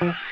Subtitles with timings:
[0.00, 0.25] ¿Qué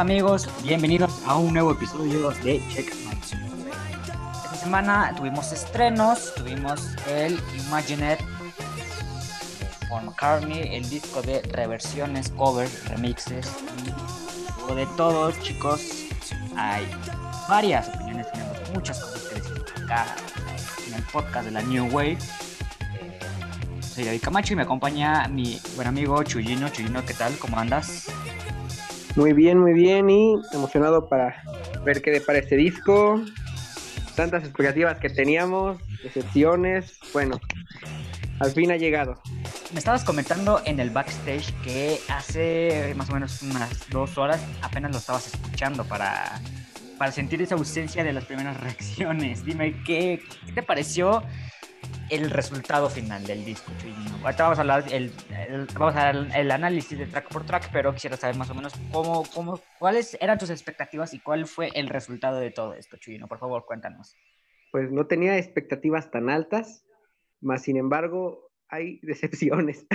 [0.00, 0.48] amigos?
[0.62, 3.20] Bienvenidos a un nuevo episodio de Check My
[4.44, 8.16] Esta semana tuvimos estrenos, tuvimos el Imagine
[9.90, 13.46] Paul McCartney, el disco de reversiones, covers, remixes,
[14.70, 15.82] y de todos chicos.
[16.56, 16.88] Hay
[17.46, 20.16] varias opiniones, tenemos muchas cosas que decir acá
[20.88, 22.16] en el podcast de la New Wave.
[22.94, 23.20] Eh,
[23.82, 26.70] soy David Camacho y me acompaña mi buen amigo Chuyino.
[26.70, 27.36] Chuyino, ¿qué tal?
[27.36, 28.09] ¿Cómo andas?
[29.20, 31.42] Muy bien, muy bien y emocionado para
[31.84, 33.22] ver qué depara este disco.
[34.16, 36.98] Tantas expectativas que teníamos, decepciones.
[37.12, 37.38] Bueno,
[38.38, 39.20] al fin ha llegado.
[39.74, 44.90] Me estabas comentando en el backstage que hace más o menos unas dos horas apenas
[44.92, 46.40] lo estabas escuchando para,
[46.96, 49.44] para sentir esa ausencia de las primeras reacciones.
[49.44, 51.22] Dime, ¿qué, qué te pareció
[52.10, 53.70] el resultado final del disco,
[54.22, 55.12] Ahorita vamos a hablar el,
[55.78, 58.74] vamos a dar el análisis de track por track, pero quisiera saber más o menos
[58.92, 63.28] cómo, cómo, cuáles eran tus expectativas y cuál fue el resultado de todo esto, Chuyino.
[63.28, 64.16] Por favor, cuéntanos.
[64.72, 66.84] Pues no tenía expectativas tan altas,
[67.40, 69.86] más sin embargo hay decepciones.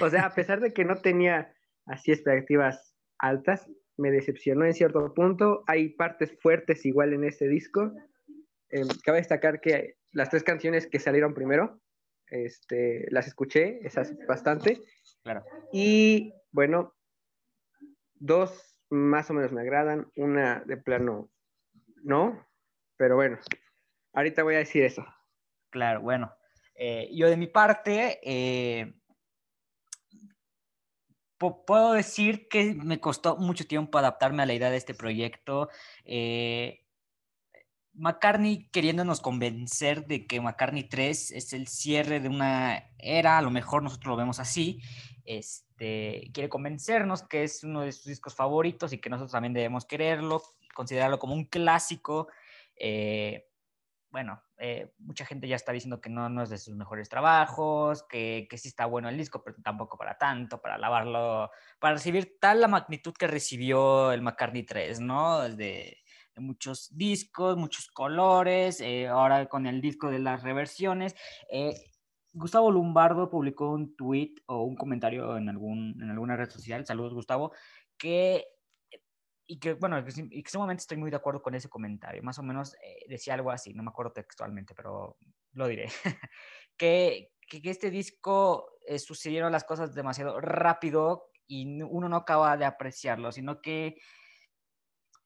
[0.00, 1.52] o sea, a pesar de que no tenía
[1.86, 3.66] así expectativas altas,
[3.96, 5.64] me decepcionó en cierto punto.
[5.66, 7.92] Hay partes fuertes igual en este disco.
[8.70, 11.80] Eh, cabe destacar que las tres canciones que salieron primero,
[12.26, 14.80] este, las escuché, esas bastante.
[15.22, 15.44] Claro.
[15.72, 16.94] Y bueno,
[18.14, 21.30] dos más o menos me agradan, una de plano
[22.02, 22.46] no,
[22.96, 23.38] pero bueno,
[24.12, 25.04] ahorita voy a decir eso.
[25.70, 26.32] Claro, bueno.
[26.76, 28.94] Eh, yo de mi parte, eh,
[31.66, 35.68] puedo decir que me costó mucho tiempo adaptarme a la idea de este proyecto.
[36.04, 36.83] Eh,
[37.94, 43.50] McCartney queriéndonos convencer de que McCartney 3 es el cierre de una era, a lo
[43.50, 44.80] mejor nosotros lo vemos así,
[45.24, 49.84] este, quiere convencernos que es uno de sus discos favoritos y que nosotros también debemos
[49.84, 50.42] quererlo,
[50.74, 52.28] considerarlo como un clásico.
[52.76, 53.48] Eh,
[54.10, 58.46] bueno, eh, mucha gente ya está diciendo que no, es de sus mejores trabajos, que,
[58.48, 61.50] que, sí está bueno el disco, pero tampoco para tanto, para alabarlo,
[61.80, 65.42] para recibir tal la magnitud que recibió el McCartney 3, ¿no?
[66.40, 71.14] Muchos discos, muchos colores, eh, ahora con el disco de las reversiones.
[71.50, 71.74] Eh,
[72.32, 77.14] Gustavo Lombardo publicó un tweet o un comentario en, algún, en alguna red social, saludos
[77.14, 77.52] Gustavo,
[77.96, 78.44] que,
[79.46, 83.04] y que bueno, extremadamente estoy muy de acuerdo con ese comentario, más o menos eh,
[83.08, 85.16] decía algo así, no me acuerdo textualmente, pero
[85.52, 85.88] lo diré,
[86.76, 88.68] que, que, este disco
[88.98, 93.96] sucedieron las cosas demasiado rápido y uno no acaba de apreciarlo, sino que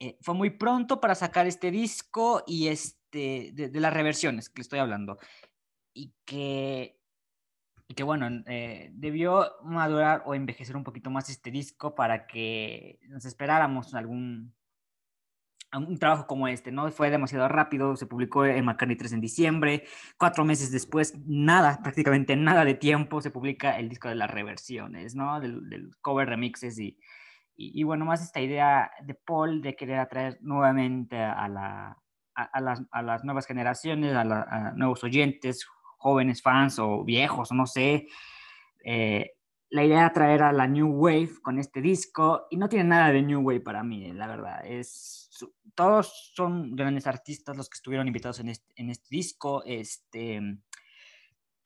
[0.00, 4.78] eh, fue muy pronto para sacar este disco y este, de, las reversiones que estoy
[4.78, 5.19] hablando.
[5.92, 7.00] Y que,
[7.88, 13.00] y que bueno, eh, debió madurar o envejecer un poquito más este disco para que
[13.08, 14.55] nos esperáramos algún
[15.76, 16.90] un trabajo como este, ¿no?
[16.90, 19.84] Fue demasiado rápido, se publicó en McCartney 3 en diciembre,
[20.17, 25.14] cuatro meses después, nada, prácticamente nada de tiempo, se publica el disco de las reversiones,
[25.14, 25.40] ¿no?
[25.40, 26.99] Del, del cover remixes y,
[27.60, 31.99] y, bueno, más esta idea de Paul de querer atraer nuevamente a, la,
[32.32, 35.66] a, las, a las, nuevas generaciones, a, nuevos oyentes,
[35.99, 38.06] jóvenes fans o viejos, no sé.
[38.84, 39.32] Eh,
[39.70, 43.10] la idea de atraer a la New Wave con este disco, y no tiene nada
[43.10, 44.64] de New Wave para mí, la verdad.
[44.64, 45.28] Es,
[45.75, 49.64] todos son grandes artistas los que estuvieron invitados en este, en este disco.
[49.66, 50.40] Este,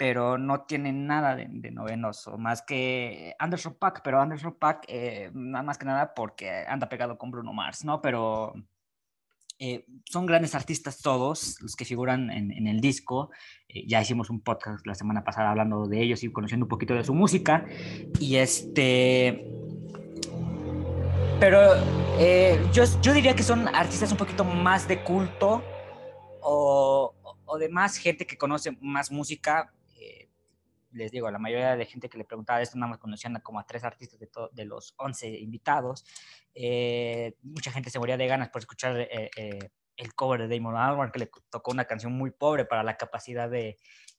[0.02, 5.78] pero no tiene nada de, novenoso, más que Anderson Pack, pero Anderson Pack, eh, más
[5.78, 8.02] que nada porque anda pegado con Bruno Mars, ¿no?
[8.02, 8.52] Pero,
[9.60, 13.31] Eh, son grandes artistas todos los que figuran en, el disco.
[13.69, 16.94] Eh, ya hicimos un podcast la semana pasada hablando de ellos y conociendo un poquito
[16.94, 17.64] de su música.
[18.19, 19.46] Y este.
[21.38, 21.60] Pero
[22.19, 25.62] eh, yo, yo, diría que son artistas un poquito más de culto
[26.40, 27.14] o,
[27.44, 29.72] o de más gente que conoce más música
[30.92, 33.66] les digo, la mayoría de gente que le preguntaba esto nada más conocían como a
[33.66, 36.04] tres artistas de, de los 11 invitados.
[36.54, 40.76] Eh, mucha gente se moría de ganas por escuchar eh, eh, el cover de Damon
[40.76, 43.76] Albarn, que le tocó una canción muy pobre para la capacidad de,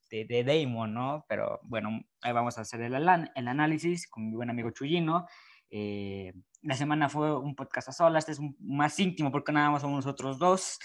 [0.09, 1.25] de, Damon, ¿no?
[1.27, 5.25] Pero bueno, ahí vamos a hacer el, el análisis con mi buen amigo Chuyino.
[5.71, 10.05] la semana fue un podcast a solas, este es más íntimo porque nada más somos
[10.05, 10.79] nosotros dos.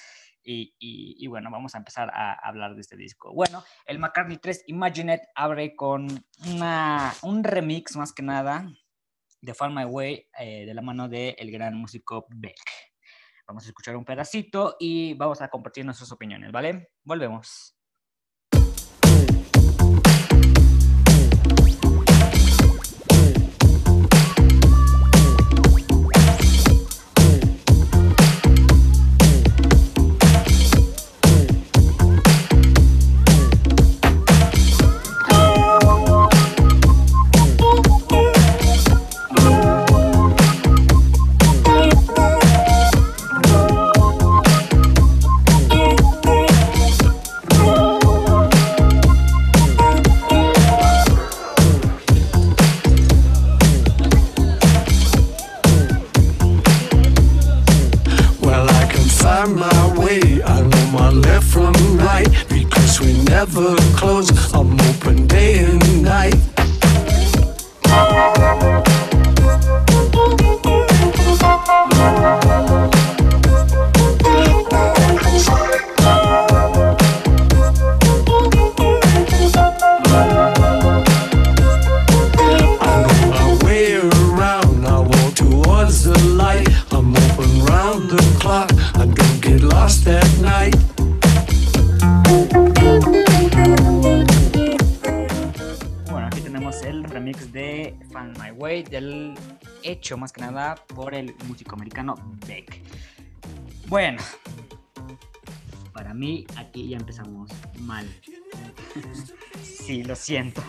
[0.50, 3.32] Y, bueno, vamos a empezar a hablar de este disco.
[3.34, 6.08] Bueno, el McCartney 3 Imagine abre con
[6.46, 8.66] una, un remix más que nada
[9.40, 12.56] de Find My Way eh, de la mano del el gran músico Beck.
[13.46, 16.90] Vamos a escuchar un pedacito y vamos a compartir nuestras opiniones, ¿vale?
[17.02, 17.77] Volvemos.
[100.16, 102.14] Más que nada por el músico americano
[102.46, 102.80] Beck.
[103.86, 104.22] Bueno,
[105.92, 107.50] para mí aquí ya empezamos
[107.80, 108.06] mal.
[109.62, 110.62] sí, lo siento,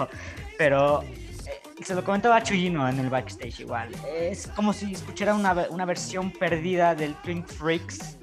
[0.57, 3.89] pero eh, se lo comentaba Chuyino en el backstage igual.
[4.07, 8.17] Es como si escuchara una, una versión perdida del Twin Freaks,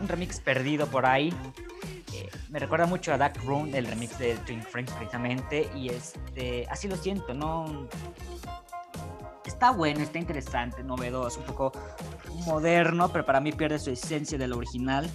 [0.00, 1.32] un remix perdido por ahí.
[2.12, 6.66] Eh, me recuerda mucho a Dark Room, el remix de Twin Freaks precisamente, y este,
[6.70, 7.88] así lo siento, no,
[9.50, 11.72] está bueno, está interesante, novedoso, un poco
[12.46, 15.10] moderno, pero para mí pierde su esencia del original.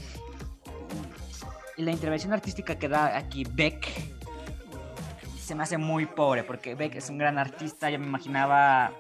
[1.78, 3.88] Y la intervención artística que da aquí Beck
[5.40, 8.94] se me hace muy pobre, porque Beck es un gran artista, yo me imaginaba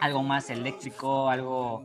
[0.00, 1.84] algo más eléctrico, algo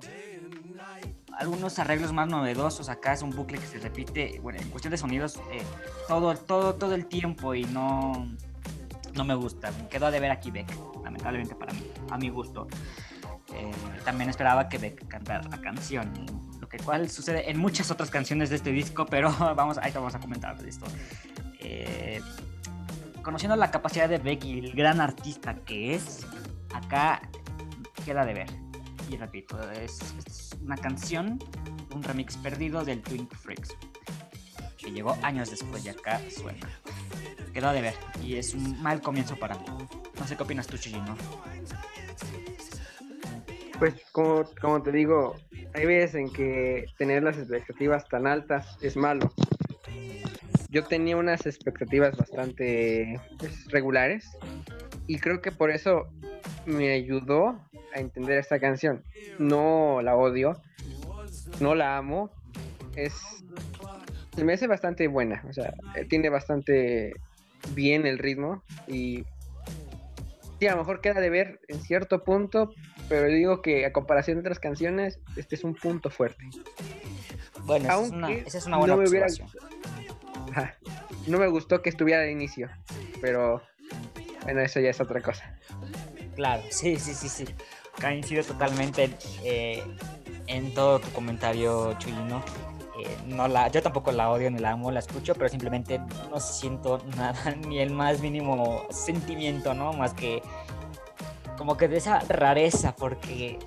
[1.37, 2.89] algunos arreglos más novedosos.
[2.89, 5.63] Acá es un bucle que se repite, bueno, en cuestión de sonidos, eh,
[6.07, 8.27] todo, todo, todo el tiempo y no,
[9.13, 9.71] no me gusta.
[9.71, 10.71] Me quedó de ver aquí Beck,
[11.03, 12.67] lamentablemente para mí, a mi gusto.
[13.53, 13.71] Eh,
[14.03, 16.11] también esperaba que Beck cantara la canción,
[16.59, 19.97] lo que cual sucede en muchas otras canciones de este disco, pero vamos, ahí te
[19.97, 20.85] vamos a comentar de esto.
[21.59, 22.21] Eh,
[23.21, 26.25] conociendo la capacidad de Beck y el gran artista que es,
[26.73, 27.21] acá
[28.05, 28.47] queda de ver.
[29.09, 31.39] Y repito, es, es una canción,
[31.93, 33.75] un remix perdido del Twin Freaks,
[34.77, 36.67] que llegó años después y acá suena
[37.53, 39.65] quedó de ver y es un mal comienzo para mí.
[40.23, 41.17] No sé qué opinas tú, Chillino.
[43.77, 45.35] Pues como, te digo,
[45.73, 49.33] hay veces en que tener las expectativas tan altas es malo.
[50.69, 54.29] Yo tenía unas expectativas bastante pues, regulares
[55.07, 56.07] y creo que por eso
[56.65, 57.59] me ayudó
[57.93, 59.03] a entender esta canción.
[59.39, 60.61] No la odio,
[61.59, 62.31] no la amo,
[62.95, 63.13] es
[64.33, 65.73] se me hace bastante buena, o sea,
[66.07, 67.11] tiene bastante
[67.75, 69.25] bien el ritmo y
[70.63, 72.73] sí, a lo mejor queda de ver en cierto punto,
[73.09, 76.45] pero digo que a comparación de otras canciones, este es un punto fuerte.
[77.65, 80.73] Bueno, esa es una, buena no me,
[81.27, 82.69] no me gustó que estuviera al inicio,
[83.19, 83.61] pero
[84.43, 85.57] bueno, eso ya es otra cosa.
[86.35, 87.45] Claro, sí, sí, sí, sí.
[87.99, 89.09] Coincido totalmente
[89.43, 89.83] eh,
[90.47, 92.43] en todo tu comentario, Chuyino.
[93.27, 96.99] No la, yo tampoco la odio ni la amo, la escucho, pero simplemente no siento
[97.17, 99.93] nada, ni el más mínimo sentimiento, ¿no?
[99.93, 100.41] Más que
[101.57, 103.59] como que de esa rareza, porque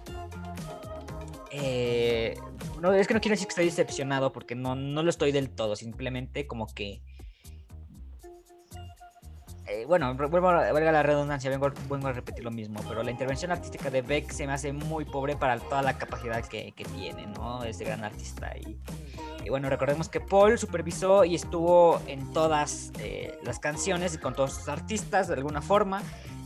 [1.59, 2.37] Eh,
[2.81, 5.49] no, es que no quiero decir que estoy decepcionado porque no, no lo estoy del
[5.49, 7.01] todo, simplemente como que
[9.69, 13.91] eh, bueno, vuelvo a, la redundancia, vengo, a repetir lo mismo, pero la intervención artística
[13.91, 17.65] de Beck se me hace muy pobre para toda la capacidad que, tiene, ¿no?
[17.65, 18.53] Este gran artista.
[18.57, 24.35] Y, bueno, recordemos que Paul supervisó y estuvo en todas eh, las canciones y con
[24.35, 26.03] todos sus artistas de alguna forma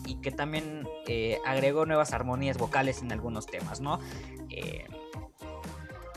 [0.06, 4.00] y que también eh, agregó nuevas armonías vocales en algunos temas, ¿no?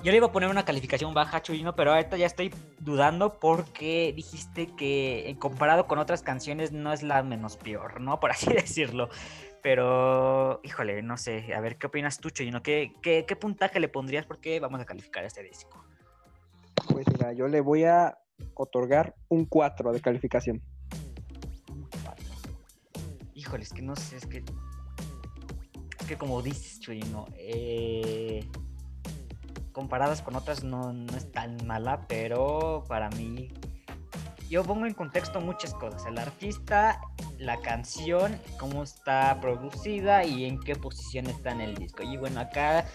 [0.03, 4.11] Yo le iba a poner una calificación baja, Chuyino, pero ahorita ya estoy dudando porque
[4.13, 8.19] dijiste que eh, comparado con otras canciones no es la menos peor, ¿no?
[8.19, 9.07] Por así decirlo.
[9.61, 11.53] Pero, híjole, no sé.
[11.55, 12.61] A ver, ¿qué opinas tú, Chuyino?
[12.61, 14.25] ¿Qué, qué, qué puntaje le pondrías?
[14.25, 15.81] Porque vamos a calificar este disco.
[16.89, 18.17] Pues mira, yo le voy a
[18.55, 20.61] otorgar un 4 de calificación.
[23.35, 24.43] Híjole, es que no sé, es que.
[25.97, 28.45] Es que como dices, Chuyino, eh
[29.73, 33.51] comparadas con otras no, es tan mala, pero para mí
[34.49, 36.05] yo pongo en contexto muchas cosas.
[36.05, 37.01] El artista,
[37.39, 42.03] la canción, cómo está producida y en qué posición está en el disco.
[42.03, 42.85] Y bueno, acá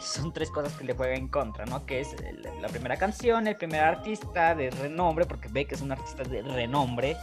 [0.00, 1.84] son tres cosas que le juegan en contra, ¿no?
[1.84, 2.16] Que es
[2.60, 6.42] la primera canción, el primer artista de renombre, porque ve que es un artista de
[6.42, 7.16] renombre.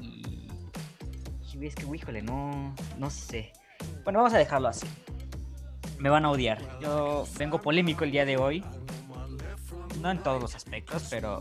[0.00, 0.50] Y,
[1.54, 3.52] y es que, híjole, no, no sé.
[4.02, 4.86] Bueno, vamos a dejarlo así
[6.04, 6.60] me van a odiar.
[6.80, 8.62] Yo vengo polémico el día de hoy.
[10.02, 11.40] No en todos los aspectos, pero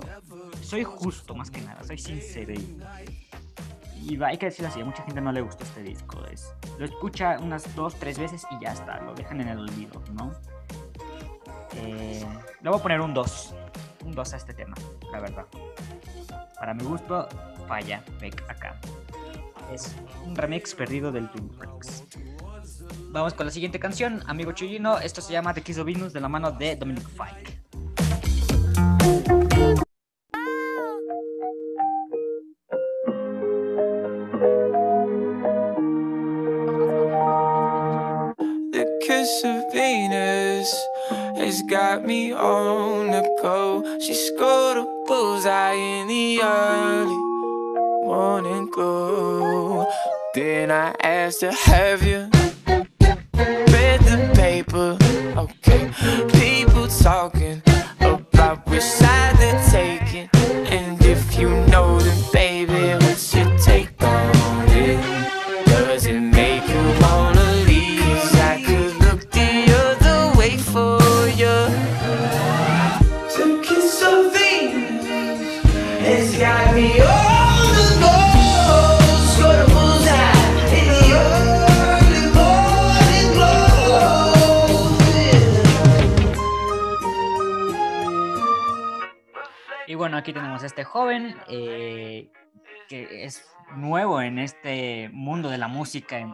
[0.62, 2.54] soy justo más que nada, soy sincero.
[2.54, 6.24] Y, hay que decirlo así, a mucha gente no le gustó este disco.
[6.32, 10.02] Es, lo escucha unas dos, tres veces y ya está, lo dejan en el olvido,
[10.14, 10.32] ¿no?
[11.76, 12.26] Eh,
[12.62, 13.54] le voy a poner un 2.
[14.06, 14.76] Un 2 a este tema,
[15.12, 15.46] la verdad.
[16.56, 17.28] Para mi gusto,
[17.68, 18.02] falla
[18.48, 18.80] acá.
[19.74, 19.94] Es
[20.26, 21.28] un remix perdido del
[21.58, 22.03] Breaks.
[23.14, 24.98] Vamos con la siguiente canción, amigo Chuyino.
[24.98, 27.60] Esto se llama The Kiss of Venus de la mano de Dominic Fike.
[38.72, 40.76] The kiss of Venus
[41.38, 43.84] has got me on the go.
[44.00, 47.18] She scored a bullseye in the early
[48.08, 49.86] morning glow.
[50.34, 52.23] Then I asked her, Have you?
[94.34, 96.34] En este mundo de la música, en,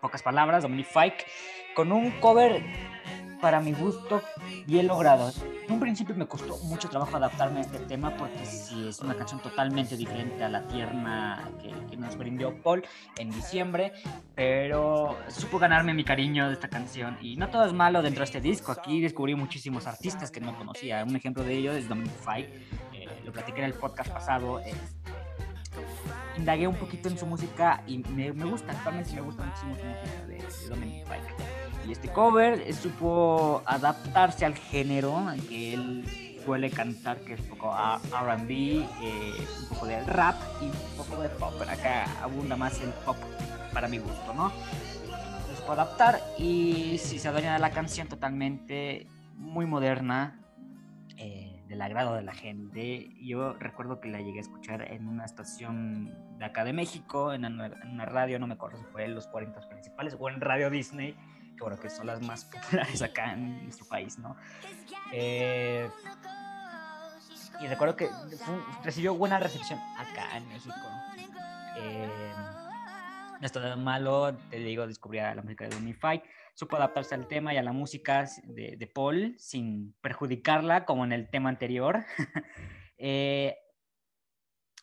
[0.00, 1.24] pocas palabras, Dominic Fike,
[1.74, 2.62] con un cover
[3.40, 4.20] para mi gusto
[4.66, 5.30] bien logrado.
[5.66, 9.14] En un principio me costó mucho trabajo adaptarme a este tema porque sí es una
[9.14, 12.84] canción totalmente diferente a la tierna que, que, nos brindó Paul
[13.16, 13.92] en diciembre,
[14.34, 18.24] pero supo ganarme mi cariño de esta canción y no todo es malo dentro de
[18.24, 18.72] este disco.
[18.72, 21.04] Aquí descubrí muchísimos artistas que no conocía.
[21.04, 22.88] Un ejemplo de ello es Dominic Fike
[23.28, 24.72] lo platiqué en el podcast pasado, eh,
[26.38, 30.26] indagué un poquito en su música y me, gusta, actualmente me gusta muchísimo su música
[30.26, 31.88] de, Dominic Pike.
[31.88, 36.04] Y este cover eh, supo adaptarse al género que él
[36.44, 38.84] suele cantar, que es un poco RB, eh,
[39.62, 41.54] un poco de rap y un poco de pop.
[41.58, 43.16] Pero acá abunda más el pop
[43.72, 44.52] para mi gusto, ¿no?
[45.56, 50.40] Supo adaptar y si se adueña de la canción totalmente muy moderna.
[51.16, 53.10] Eh, del agrado de la gente.
[53.20, 57.44] Yo recuerdo que la llegué a escuchar en una estación de acá de México, en
[57.44, 61.14] una, radio, no me acuerdo si fue en los 40 principales o en Radio Disney,
[61.56, 64.36] que bueno, que son las más populares acá en nuestro país, ¿no?
[65.12, 65.88] Eh,
[67.60, 68.08] y recuerdo que
[68.84, 70.76] recibió buena recepción acá en México.
[71.76, 72.32] Eh,
[73.40, 76.22] no está malo, te digo, descubrí la música de Unify
[76.58, 81.30] supo adaptarse al tema y a la música de, Paul sin perjudicarla como en el
[81.30, 82.04] tema anterior.
[83.00, 83.56] Eh,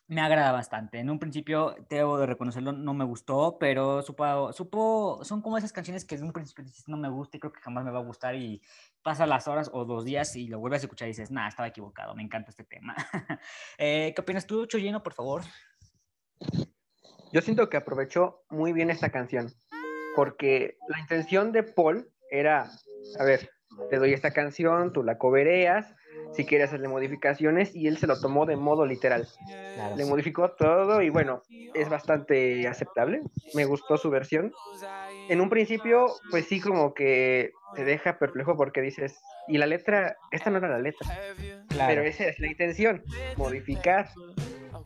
[0.07, 0.99] me agrada bastante.
[0.99, 5.73] En un principio, debo de reconocerlo, no me gustó, pero supo, supo, son como esas
[5.73, 7.99] canciones que en un principio dices, no me gusta y creo que jamás me va
[7.99, 8.61] a gustar y
[9.01, 11.67] pasa las horas o dos días y lo vuelves a escuchar y dices, nada, estaba
[11.67, 12.95] equivocado, me encanta este tema.
[13.77, 15.41] Eh, ¿Qué opinas tú, Chollino, por favor?
[17.31, 19.51] Yo siento que aprovechó muy bien esta canción
[20.15, 22.71] porque la intención de Paul era,
[23.19, 23.49] a ver,
[23.89, 25.93] te doy esta canción, tú la cobereas,
[26.35, 29.27] si quieres hacerle modificaciones, y él se lo tomó de modo literal.
[29.95, 31.43] Le modificó todo y bueno,
[31.73, 33.21] es bastante aceptable,
[33.53, 34.53] me gustó su versión.
[35.29, 40.17] En un principio, pues sí, como que te deja perplejo porque dices, y la letra,
[40.31, 41.07] esta no era la letra,
[41.69, 43.03] pero esa es la intención,
[43.37, 44.09] modificar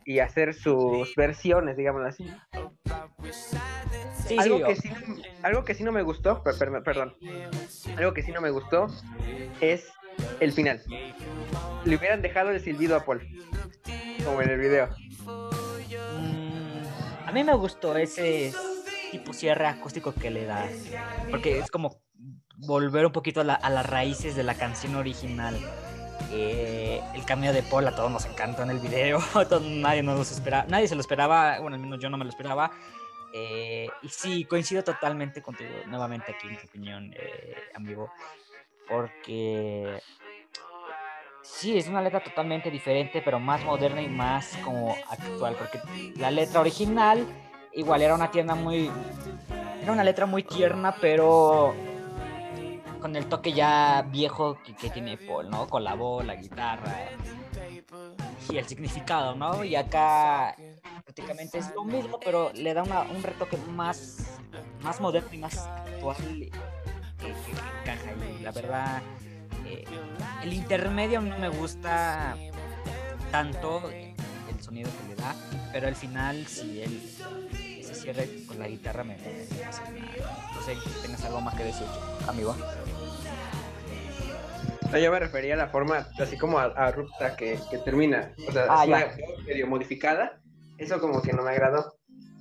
[0.04, 2.32] y hacer sus versiones, digámoslo así.
[4.38, 4.90] algo, que sí,
[5.42, 7.14] algo que sí no me gustó, perdón,
[7.96, 8.86] algo que sí no me gustó
[9.60, 9.92] es
[10.40, 10.82] el final.
[11.84, 13.26] Le hubieran dejado el silbido a Paul,
[14.24, 14.88] como en el video.
[16.18, 18.52] Mm, a mí me gustó ese
[19.10, 20.68] tipo cierre acústico que le da,
[21.30, 22.00] porque es como
[22.66, 25.56] volver un poquito a, las raíces de la canción original.
[26.32, 29.18] Eh, el cameo de Paul a todos nos encantó en el video,
[29.62, 32.70] nadie nos espera, nadie se lo esperaba, bueno, al menos yo no me lo esperaba.
[33.32, 38.12] Eh, y sí, coincido totalmente contigo, nuevamente aquí en tu opinión, eh, amigo,
[38.88, 40.00] porque
[41.52, 45.80] sí, es una letra totalmente diferente, pero más moderna y más como actual, porque
[46.16, 47.26] la letra original
[47.72, 48.90] igual era una tierna muy,
[49.82, 51.74] era una letra muy tierna, pero
[53.00, 55.66] con el toque ya viejo que, tiene Paul, ¿no?
[55.66, 57.08] Con la voz, la guitarra
[58.50, 59.64] y el significado, ¿no?
[59.64, 60.54] Y acá
[61.04, 64.38] prácticamente es lo mismo, pero le da un retoque más,
[64.82, 68.12] más moderno y más actual que, encaja.
[68.38, 69.02] Y la verdad,
[69.72, 69.84] eh,
[70.42, 72.36] el intermedio no me gusta
[73.30, 75.34] tanto el sonido que le da,
[75.72, 77.00] pero al final, si él
[77.82, 79.92] se cierra con la guitarra, me, me hace
[80.54, 81.86] No sé si tengas algo más que decir,
[82.26, 82.56] amigo.
[84.90, 88.34] No, yo me refería a la forma, así como a, a Rupta que, termina.
[88.48, 88.86] O sea, ah,
[89.46, 90.40] medio modificada.
[90.78, 91.94] Eso como que no me agradó.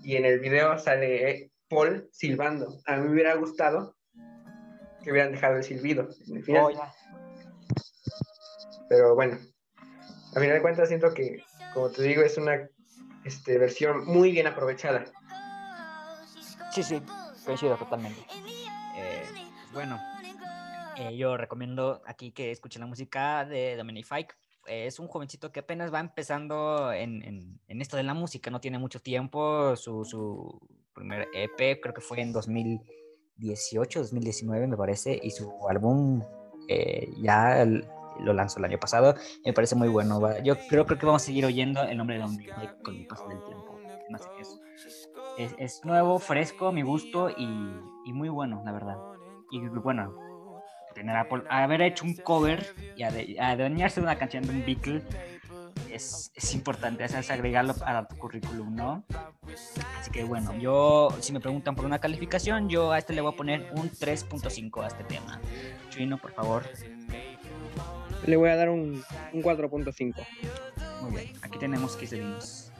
[0.03, 2.79] Y en el video sale Paul silbando.
[2.87, 3.95] A mí me hubiera gustado
[5.03, 6.09] que hubieran dejado el silbido
[6.59, 6.71] oh,
[8.89, 9.37] Pero bueno,
[10.35, 12.67] a final de cuentas siento que, como te digo, es una
[13.23, 15.05] este, versión muy bien aprovechada.
[16.71, 17.01] Sí, sí,
[17.45, 18.19] coincido totalmente.
[18.97, 19.23] Eh,
[19.73, 19.99] bueno,
[20.97, 24.35] eh, yo recomiendo aquí que escuchen la música de Dominic Fike.
[24.65, 28.99] es un jovencito que apenas va empezando en, esto de la música, no tiene mucho
[28.99, 29.75] tiempo.
[29.75, 30.59] Su,
[30.93, 36.21] primer EP creo que fue en 2018, 2019 me parece, y su álbum
[36.67, 37.65] eh, ya
[38.23, 39.15] lo lanzó el año pasado.
[39.45, 40.19] Me parece muy bueno.
[40.43, 43.27] Yo creo, que vamos a seguir oyendo el nombre de Dominic Fike con el paso
[43.27, 43.79] del tiempo.
[45.37, 47.47] es, es, nuevo, fresco, a mi gusto y,
[48.05, 48.97] y muy bueno, la verdad.
[49.51, 50.13] Y bueno,
[50.93, 53.03] tener Apple, haber hecho un cover y
[53.39, 55.03] adueñarse de una canción de un Beatle
[55.91, 59.03] es, es importante, es agregarlo a tu currículum, ¿no?
[59.99, 63.33] Así que bueno, yo, si me preguntan por una calificación, yo a este le voy
[63.33, 65.39] a poner un 3.5 a este tema.
[65.89, 66.63] Chino, por favor.
[68.25, 69.03] Le voy a dar un,
[69.33, 70.13] un 4.5.
[71.01, 72.71] Muy bien, aquí tenemos Kiss de Venus.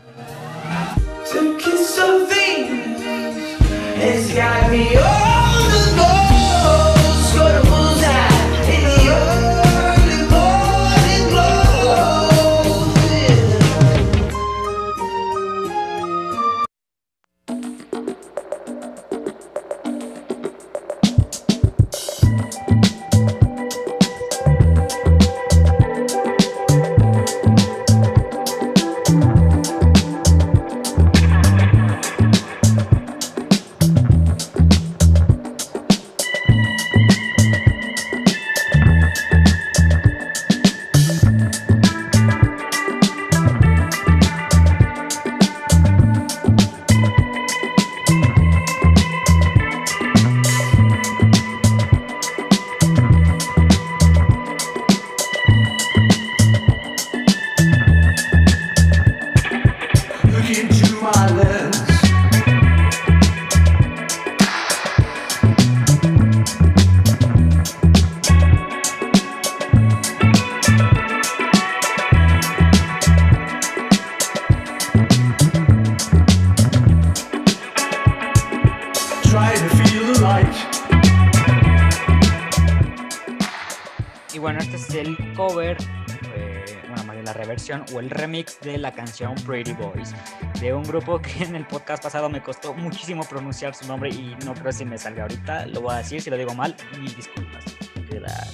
[87.94, 90.14] O el remix de la canción Pretty Boys,
[90.60, 94.36] de un grupo que en el podcast pasado me costó muchísimo pronunciar su nombre y
[94.44, 97.16] no creo si me salga ahorita, lo voy a decir, si lo digo mal, mil
[97.16, 97.64] disculpas,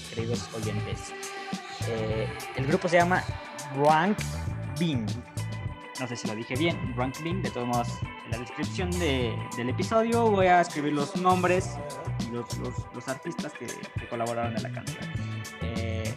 [0.09, 1.13] queridos oyentes.
[1.87, 3.23] Eh, el grupo se llama
[3.77, 4.17] Rank
[4.79, 5.05] Bean.
[5.99, 7.87] No sé si lo dije bien, Rank Bean, de todos modos
[8.31, 11.77] la descripción del episodio voy a escribir los nombres
[12.27, 12.45] y los,
[12.93, 13.67] los, artistas que,
[14.09, 15.03] colaboraron en la canción.
[15.61, 16.13] Eh,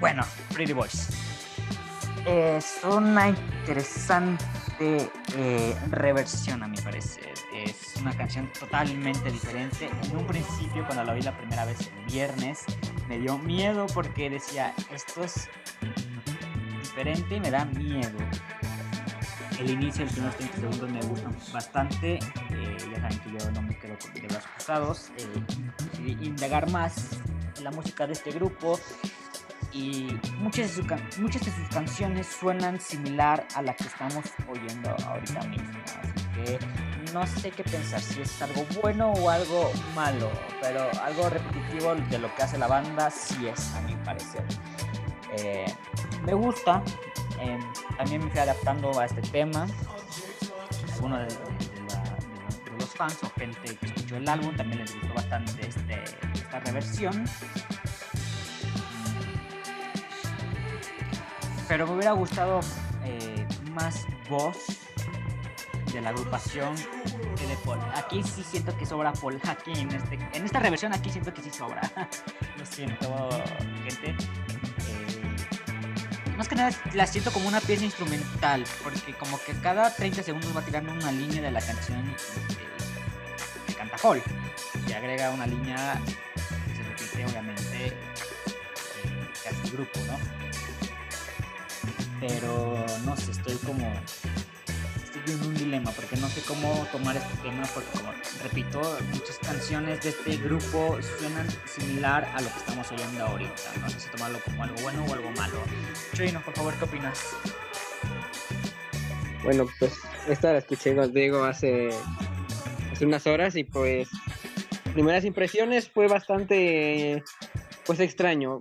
[0.00, 1.23] bueno, Pretty Boys.
[2.26, 7.34] Es una interesante eh, reversión a mi parecer.
[7.52, 9.90] Es una canción totalmente diferente.
[10.04, 12.64] En un principio, cuando la oí la primera vez el viernes,
[13.08, 15.50] me dio miedo porque decía, esto es
[16.80, 18.18] diferente y me da miedo.
[19.60, 22.14] El inicio, el primeros 30 segundos me gustan bastante.
[22.14, 25.10] Eh, ya saben que yo no me quedo con los cruzados.
[25.18, 27.18] Eh, indagar más
[27.62, 28.80] la música de este grupo
[29.74, 30.82] y muchas de,
[31.18, 35.78] muchas de sus canciones suenan similar a la que estamos oyendo ahorita mismo.
[36.00, 36.58] Así que
[37.12, 42.18] no sé qué pensar, si es algo bueno o algo malo, pero algo repetitivo de
[42.18, 44.44] lo que hace la banda sí es, a mi parecer.
[45.38, 45.66] Eh,
[46.24, 46.80] me gusta,
[47.40, 47.58] eh,
[47.98, 49.66] también me fui adaptando a este tema.
[50.94, 51.54] Algunos de,
[52.78, 57.24] los fans o gente que escuchó el álbum también les gustó bastante este, esta reversión.
[61.68, 62.60] Pero me hubiera gustado
[63.04, 64.56] eh, más voz
[65.92, 66.74] de la agrupación
[67.36, 67.78] que de Paul.
[67.94, 69.40] Aquí sí siento que sobra Paul.
[69.48, 71.80] Aquí en, este, esta reversión aquí siento que sí sobra.
[72.58, 73.30] Lo siento,
[73.84, 74.10] gente.
[74.10, 75.36] Eh,
[76.36, 80.56] más que nada la siento como una pieza instrumental, porque como que cada 30 segundos
[80.56, 84.20] va tirando una línea de la canción de, canta Paul.
[84.88, 86.00] Y agrega una línea
[86.66, 87.96] que se repite obviamente
[89.04, 90.43] en casi grupo, ¿no?
[92.20, 93.92] Pero no sé, estoy como
[95.04, 99.38] estoy en un dilema porque no sé cómo tomar este tema porque como repito, muchas
[99.38, 103.52] canciones de este grupo suenan similar a lo que estamos oyendo ahorita.
[103.80, 105.58] No sé si tomarlo como algo bueno o algo malo.
[106.14, 107.18] Chino, por favor, ¿qué opinas?
[109.42, 109.92] Bueno, pues
[110.28, 111.90] esta la escuché, os digo, hace,
[112.92, 114.08] hace unas horas y pues
[114.94, 117.22] primeras impresiones fue bastante
[117.84, 118.60] pues extraño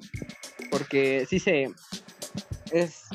[0.69, 1.69] porque sí se
[2.71, 3.07] es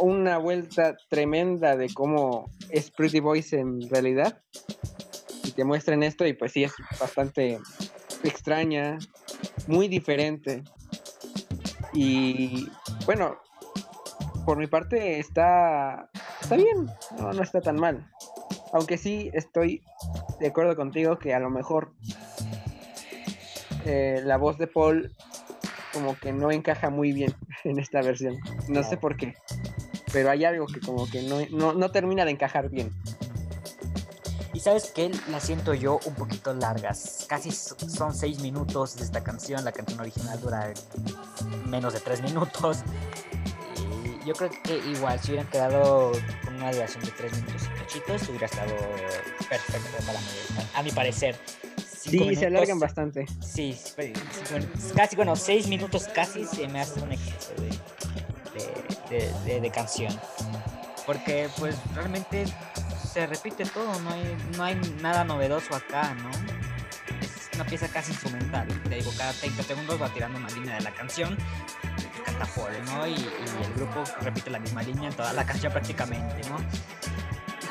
[0.00, 4.40] una vuelta tremenda de cómo es Pretty Boys en realidad.
[5.44, 7.58] Y te muestran esto y pues sí es bastante
[8.24, 8.98] extraña,
[9.66, 10.62] muy diferente.
[11.92, 12.68] Y
[13.04, 13.38] bueno,
[14.44, 16.08] por mi parte está,
[16.40, 16.86] está bien,
[17.18, 18.08] no, no está tan mal.
[18.72, 19.82] Aunque sí estoy
[20.40, 21.92] de acuerdo contigo que a lo mejor
[23.84, 25.12] eh, la voz de Paul
[25.92, 28.38] como que no encaja muy bien en esta versión.
[28.68, 29.34] No sé por qué
[30.12, 32.92] pero hay algo que como que no, termina de encajar bien.
[34.52, 37.24] Y sabes que la siento yo un poquito largas.
[37.28, 39.64] Casi son seis minutos de esta canción.
[39.64, 40.72] La canción original dura
[41.66, 42.80] menos de tres minutos.
[43.74, 46.12] Y yo creo que igual, si hubieran quedado
[46.44, 48.74] con una duración de tres minutos y cachitos, hubiera estado
[49.48, 50.26] perfecto para mí.
[50.74, 51.38] A mi parecer.
[52.10, 53.26] Sí, se alargan bastante.
[53.40, 53.76] Sí,
[54.94, 57.70] casi, bueno, seis minutos casi se me hace un exceso de
[59.60, 60.12] de, canción.
[61.06, 62.44] Porque pues realmente
[63.12, 66.30] se repite todo, no hay, no hay nada novedoso acá, ¿no?
[67.20, 68.66] Es una pieza casi instrumental.
[68.88, 71.36] Te digo, cada 30 segundos va tirando una línea de la canción,
[72.24, 72.46] canta
[72.86, 73.06] ¿no?
[73.06, 76.56] Y, el grupo repite la misma línea en toda la canción prácticamente, ¿no?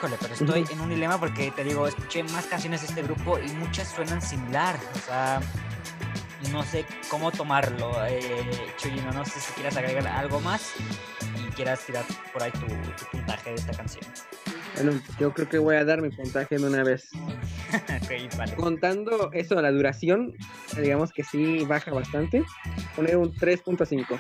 [0.02, 3.38] Híjole, pero estoy en un dilema porque te digo, escuché más canciones de este grupo
[3.38, 4.76] y muchas suenan similar.
[4.96, 5.40] O sea,
[6.52, 7.94] no sé cómo tomarlo.
[8.08, 10.74] Eh, Chuyino, no sé si quieras agregar algo más
[11.38, 12.66] y quieras tirar por ahí tu,
[13.12, 14.04] puntaje de esta canción.
[14.74, 17.12] Bueno, yo creo que voy a dar mi puntaje de una vez.
[18.58, 20.34] Contando eso la duración,
[20.78, 22.44] digamos que sí baja bastante.
[22.96, 24.20] Poner un 3.5.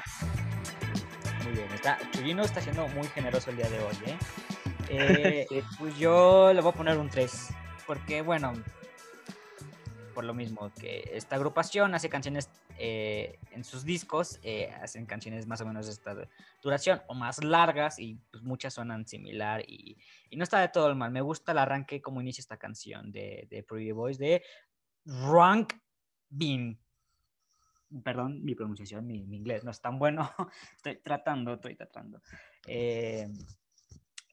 [1.43, 4.17] Muy bien, está, Chuyino está siendo muy generoso el día de hoy, ¿eh?
[4.91, 7.49] Eh pues yo le voy a poner un 3.
[7.87, 8.53] Porque, bueno,
[10.13, 15.47] por lo mismo que esta agrupación hace canciones eh, en sus discos, eh, hacen canciones
[15.47, 16.15] más o menos de esta
[16.61, 19.97] duración o más largas y pues, muchas suenan similar y,
[20.35, 21.11] no está de todo el mal.
[21.11, 24.43] Me gusta el arranque como inicia esta canción de, de Pretty Boys de
[25.05, 25.73] Rank
[26.29, 26.79] Bean.
[28.03, 30.31] Perdón, mi pronunciación, mi, inglés no es tan bueno.
[30.77, 32.21] estoy tratando, estoy tratando.
[32.65, 33.29] Eh,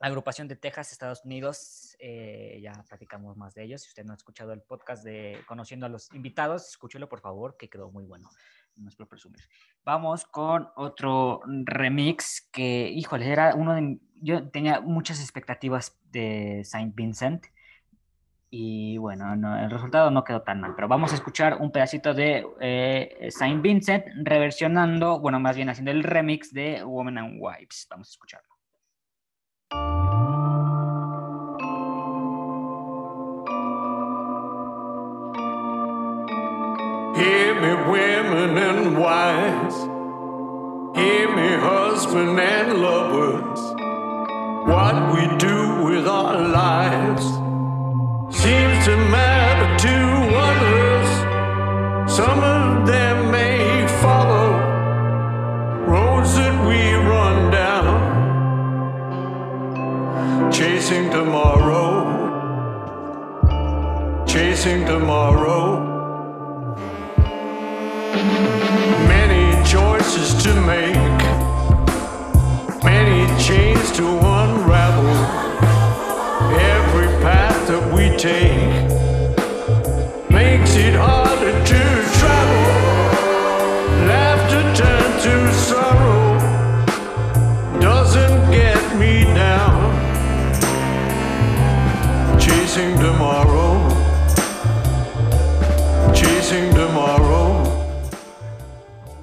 [0.01, 3.83] agrupación de Texas, Estados Unidos, eh, ya platicamos más de ellos.
[3.83, 7.57] Si usted no ha escuchado el podcast de Conociendo a los invitados, escúchelo por favor,
[7.57, 8.31] que quedó muy bueno.
[8.77, 9.41] No es por presumir.
[9.85, 13.99] Vamos con otro remix que, híjole, era uno de.
[14.21, 17.47] Yo tenía muchas expectativas de Saint Vincent
[18.51, 22.47] y bueno, el resultado no quedó tan mal, pero vamos a escuchar un pedacito de
[22.61, 27.87] eh, Saint Vincent reversionando, bueno, más bien haciendo el remix de Women and Wives.
[27.91, 28.58] Vamos a escucharlo.
[37.19, 39.77] Hear me, women and wives.
[40.97, 43.61] Hear me, husband and lovers.
[44.69, 47.25] What we do with our lives
[48.31, 49.97] seems to matter to
[50.49, 51.09] others.
[52.09, 54.51] Some of them may follow
[55.89, 57.99] roads that we run down,
[60.53, 61.85] chasing tomorrow,
[64.25, 65.88] chasing tomorrow.
[70.69, 70.95] Make,
[72.85, 75.17] many chains to unravel.
[76.77, 78.98] Every path that we take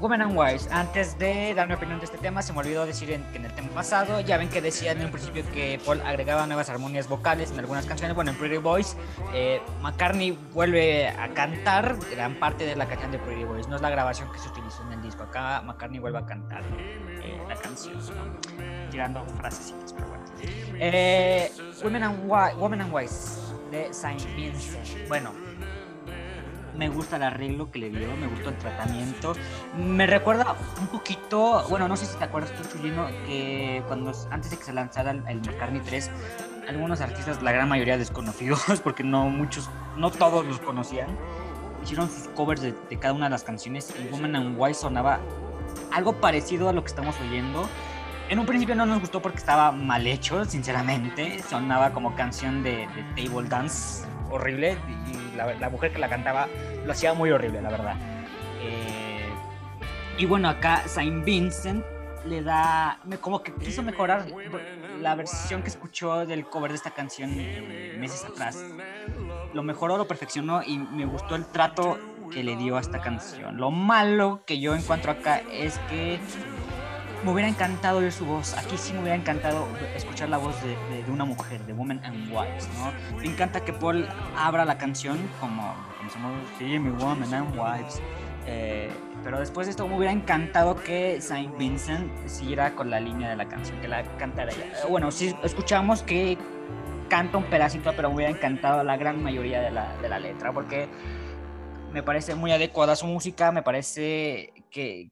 [0.05, 3.09] Women and Wives, antes de dar mi opinión de este tema, se me olvidó decir
[3.11, 5.99] en, que en el tema pasado, ya ven que decía en un principio que Paul
[6.05, 8.95] agregaba nuevas armonías vocales en algunas canciones, bueno, en Pretty Boys,
[9.33, 13.81] eh, McCartney vuelve a cantar gran parte de la canción de Pretty Boys, no es
[13.81, 16.61] la grabación que se utilizó en el disco, acá McCartney vuelve a cantar
[17.23, 17.95] eh, la canción,
[18.91, 20.23] tirando frasecitas, pero bueno.
[20.75, 21.51] Eh,
[21.83, 23.41] Women, and Wi- Women and Wives
[23.71, 25.31] de Saint Vincent, bueno,
[26.77, 29.33] me gusta el arreglo que le dio, me gustó el tratamiento.
[29.77, 34.51] Me recuerda un poquito, bueno, no sé si te acuerdas tú, Chulino, que cuando antes
[34.51, 36.11] de que se lanzara el, el McCartney 3,
[36.67, 41.07] algunos artistas, la gran mayoría desconocidos, porque no muchos, no todos los conocían,
[41.83, 45.19] hicieron sus covers de, de cada una de las canciones y Woman and Why sonaba
[45.91, 47.67] algo parecido a lo que estamos oyendo.
[48.27, 51.43] En un principio no nos gustó porque estaba mal hecho, sinceramente.
[51.47, 54.77] Sonaba como canción de, de table dance horrible
[55.35, 56.47] la, mujer que la cantaba
[56.85, 57.95] lo hacía muy horrible, la verdad.
[58.61, 59.29] Eh,
[60.17, 61.83] y bueno, acá Saint Vincent
[62.25, 64.25] le da, como que quiso mejorar
[64.99, 67.35] la versión que escuchó del cover de esta canción
[67.99, 68.63] meses atrás.
[69.53, 71.99] Lo mejoró, lo perfeccionó y me gustó el trato
[72.31, 73.57] que le dio a esta canción.
[73.57, 76.19] Lo malo que yo encuentro acá es que
[77.23, 78.53] me hubiera encantado oír su voz.
[78.57, 80.69] Aquí sí me hubiera encantado escuchar la voz de,
[81.03, 83.17] de- una mujer, de Woman and Wives, ¿no?
[83.17, 85.73] Me encanta que Paul abra la canción como,
[86.13, 88.01] como sí, mi Woman and Wives.
[88.47, 88.89] Eh,
[89.23, 93.35] pero después de esto me hubiera encantado que Saint Vincent siguiera con la línea de
[93.35, 94.65] la canción, que la cantara ella.
[94.65, 96.37] Eh, Bueno, sí escuchamos que
[97.09, 100.51] canta un pedacito, pero me hubiera encantado la gran mayoría de la, de la letra,
[100.53, 100.87] porque
[101.91, 105.09] me parece muy adecuada su música, me parece que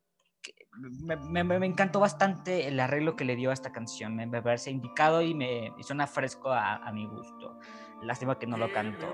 [0.77, 4.71] me, me- me encantó bastante el arreglo que le dio a esta canción, me, parece
[4.71, 7.57] indicado y me y suena fresco a, a mi gusto.
[8.01, 9.07] Lástima que no lo canto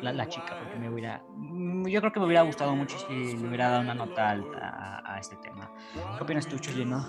[0.00, 3.36] la, la chica, porque me hubiera, mm, yo creo que me hubiera gustado mucho si
[3.36, 5.70] le hubiera dado una nota alta a, a este tema.
[6.16, 7.04] ¿Qué opinas tú, Chuyino?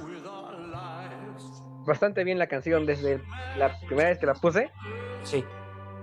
[1.86, 3.22] Bastante bien la canción desde
[3.56, 4.72] la primera vez que la puse.
[5.24, 5.44] Sí.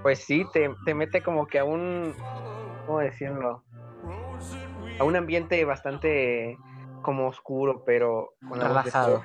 [0.03, 2.15] Pues sí, te, te mete como que a un,
[2.87, 3.63] ¿cómo decirlo?
[4.99, 6.57] A un ambiente bastante
[7.03, 9.25] como oscuro, pero con voz Relajado.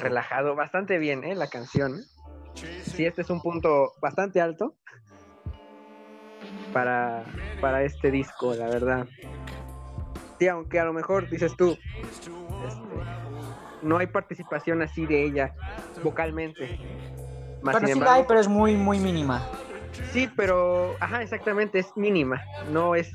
[0.00, 1.34] Relajado, bastante bien, ¿eh?
[1.34, 2.02] La canción.
[2.54, 4.74] Sí, este es un punto bastante alto
[6.72, 7.24] para,
[7.60, 9.06] para este disco, la verdad.
[10.38, 12.84] Sí, aunque a lo mejor dices tú, este,
[13.82, 15.54] no hay participación así de ella
[16.02, 16.78] vocalmente.
[17.62, 19.42] Más la hay, pero es muy, muy mínima.
[20.12, 23.12] Sí, pero, ajá, exactamente, es mínima, no es...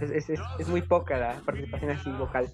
[0.00, 2.52] Es, es- es- es muy poca la participación así vocal.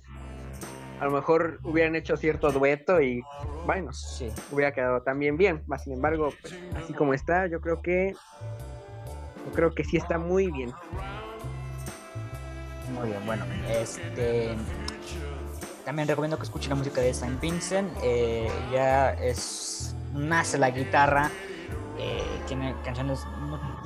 [1.01, 3.23] A lo mejor hubieran hecho cierto dueto y,
[3.67, 4.31] bueno, Sí.
[4.51, 5.63] hubiera quedado también bien.
[5.67, 8.15] Más sin embargo, pues, así como está, yo creo que...
[9.47, 10.73] Yo creo que sí está muy bien.
[12.95, 14.55] Muy bien, bueno, este
[15.85, 17.91] también recomiendo que escuchen la música de Saint Vincent.
[18.03, 21.31] eh, ya es nace la guitarra,
[21.99, 23.25] eh, tiene canciones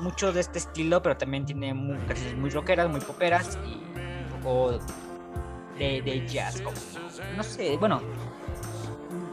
[0.00, 3.74] mucho de este estilo, pero también tiene mu- canciones muy rockeras, muy poperas y
[4.34, 4.78] un poco
[5.78, 6.60] de, de jazz.
[6.60, 6.76] como-
[7.36, 8.00] no sé, bueno,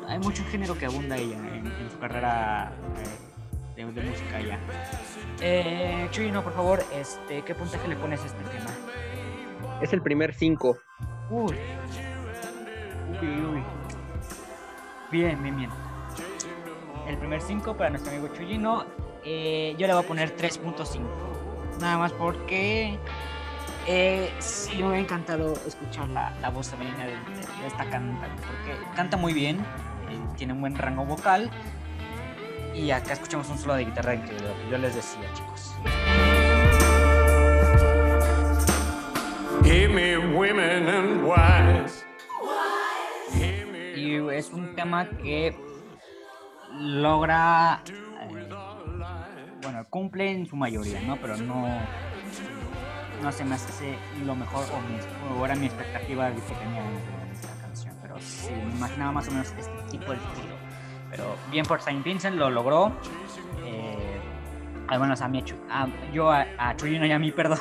[0.07, 2.71] hay mucho género que abunda ella en, en su carrera
[3.75, 4.59] eh, de, de música ya.
[5.41, 8.69] Eh, Chuyino, por favor, este, ¿qué puntaje le pones a este tema?
[9.81, 10.77] Es el primer cinco.
[11.29, 11.55] Uy.
[13.21, 13.63] Uy, uy.
[15.11, 15.69] Bien, bien, bien.
[17.07, 18.85] El primer 5 para nuestro amigo Chuyino.
[19.29, 21.01] Eh, yo le voy a poner 3.5.
[21.81, 22.97] Nada más porque
[23.87, 28.41] eh, sí me hubiera encantado escuchar la, la voz femenina de, de- de esta cantante.
[28.47, 29.57] Porque canta muy bien,
[30.09, 31.51] eh, tiene un buen rango vocal.
[32.73, 34.47] Y acá escuchamos un solo de guitarra increíble.
[34.71, 35.73] Yo les decía, chicos.
[43.95, 45.57] Y es un tema que
[46.79, 47.81] logra,
[49.61, 51.17] bueno, cumple en su mayoría, ¿no?
[51.17, 51.67] Pero no,
[53.21, 57.31] no se me hace lo mejor o, mi, o era mi expectativa que tenía en
[57.31, 57.95] esta canción.
[58.01, 60.55] Pero sí, me imaginaba más o menos este tipo de estilo.
[61.09, 62.91] Pero bien por Saint Vincent lo logró.
[63.65, 64.19] Eh,
[64.87, 67.59] al menos a mí, a- yo a, a Chuyino y a mí, perdón,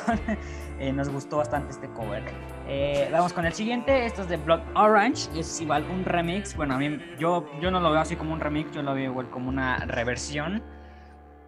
[0.79, 2.23] eh, nos gustó bastante este cover.
[2.69, 6.75] Eh, vamos con el siguiente, esto es de Blood Orange, es igual un remix, bueno,
[6.75, 9.29] a mí, yo, yo no lo veo así como un remix, yo lo veo igual
[9.29, 10.61] como una reversión.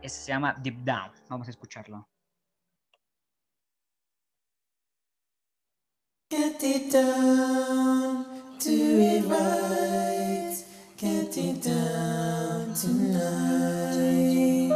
[0.02, 2.08] Este se llama Deep Down, vamos a escucharlo.
[6.30, 8.26] Get it down,
[8.60, 10.56] do it right.
[10.96, 14.69] Get it down tonight.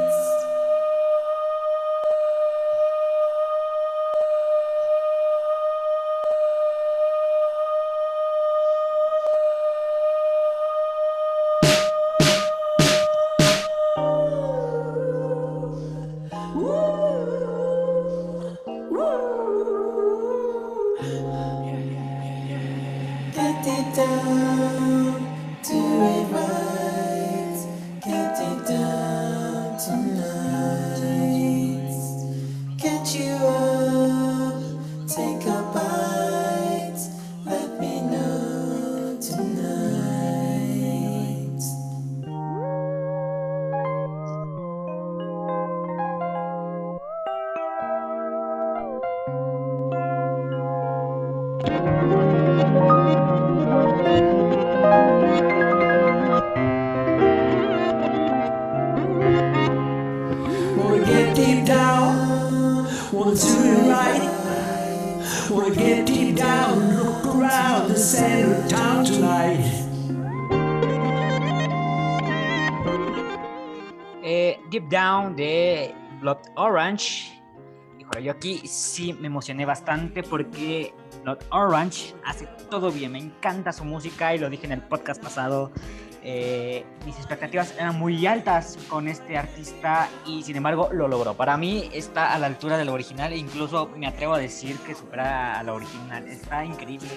[74.21, 77.41] Eh, Deep Down de Blood Orange.
[77.99, 83.13] Híjole, yo aquí sí me emocioné bastante porque Blood Orange hace todo bien.
[83.13, 85.71] Me encanta su música y lo dije en el podcast pasado.
[86.25, 91.33] Eh, mis expectativas eran muy altas con este artista y sin embargo lo logró.
[91.33, 94.95] Para mí está a la altura del original e incluso me atrevo a decir que
[94.95, 96.27] supera a la original.
[96.27, 97.09] Está increíble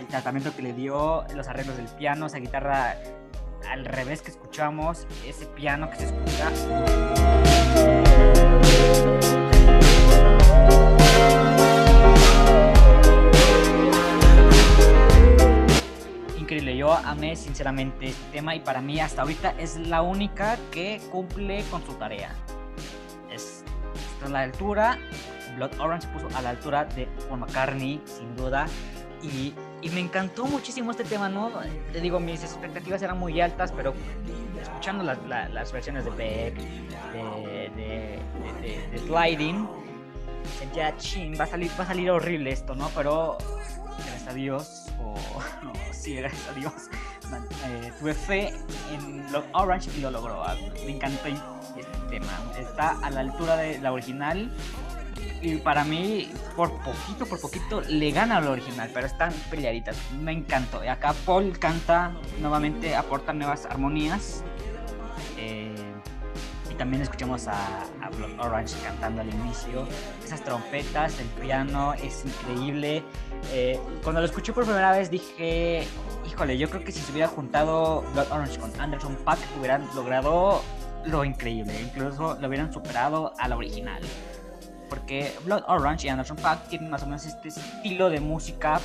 [0.00, 2.96] el tratamiento que le dio, los arreglos del piano, esa guitarra
[3.70, 6.50] al revés que escuchamos, ese piano que se escucha.
[16.52, 21.00] Increíble, yo amé sinceramente este tema y para mí hasta ahorita es la única que
[21.10, 22.28] cumple con su tarea.
[23.32, 23.64] Es,
[24.12, 24.98] está a la altura,
[25.56, 28.66] Blood Orange puso a la altura de Paul McCartney, sin duda,
[29.22, 31.50] y, y me encantó muchísimo este tema, ¿no?
[31.90, 33.94] Te digo, mis expectativas eran muy altas, pero
[34.60, 38.20] escuchando las, la- las versiones de Beck, de, de,
[38.60, 39.66] de- de- Sliding,
[40.58, 42.90] sentía, chin, va a, salir, va a salir horrible esto, ¿no?
[42.94, 43.38] Pero
[44.06, 45.14] gracias a Dios, o
[45.64, 46.72] no, sí, gracias a Dios,
[47.66, 48.52] eh, tuve fe
[48.92, 50.42] en Blood Orange y lo logró.
[50.44, 52.32] ah, Me encantó este tema.
[52.58, 54.50] Está a la altura de la original
[55.40, 59.96] y para mí, por poquito, por poquito, le gana al original, pero están peleaditas.
[60.20, 60.84] Me encantó.
[60.84, 64.44] Y acá Paul canta nuevamente, aporta nuevas armonías.
[65.36, 65.91] Eh,
[66.72, 67.84] y también escuchamos a,
[68.16, 69.86] Blood Orange cantando al inicio.
[70.24, 73.02] Esas trompetas, el piano, es increíble.
[73.52, 75.86] Eh, cuando lo escuché por primera vez dije,
[76.26, 80.62] híjole, yo creo que si se hubiera juntado Blood Orange con Anderson Pack hubieran logrado
[81.04, 81.80] lo increíble.
[81.80, 84.02] Incluso lo hubieran superado a la original
[84.88, 88.78] porque Blood Orange y Anderson Paak tienen más o menos este estilo de música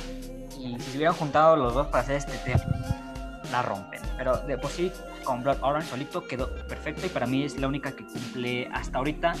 [0.58, 2.64] y si se hubieran juntado los dos para hacer este tema,
[3.52, 4.00] la rompen.
[4.16, 4.90] Pero de por sí,
[5.28, 8.96] con Blood Orange solito quedó perfecto y para mí es la única que cumple hasta
[8.96, 9.34] ahorita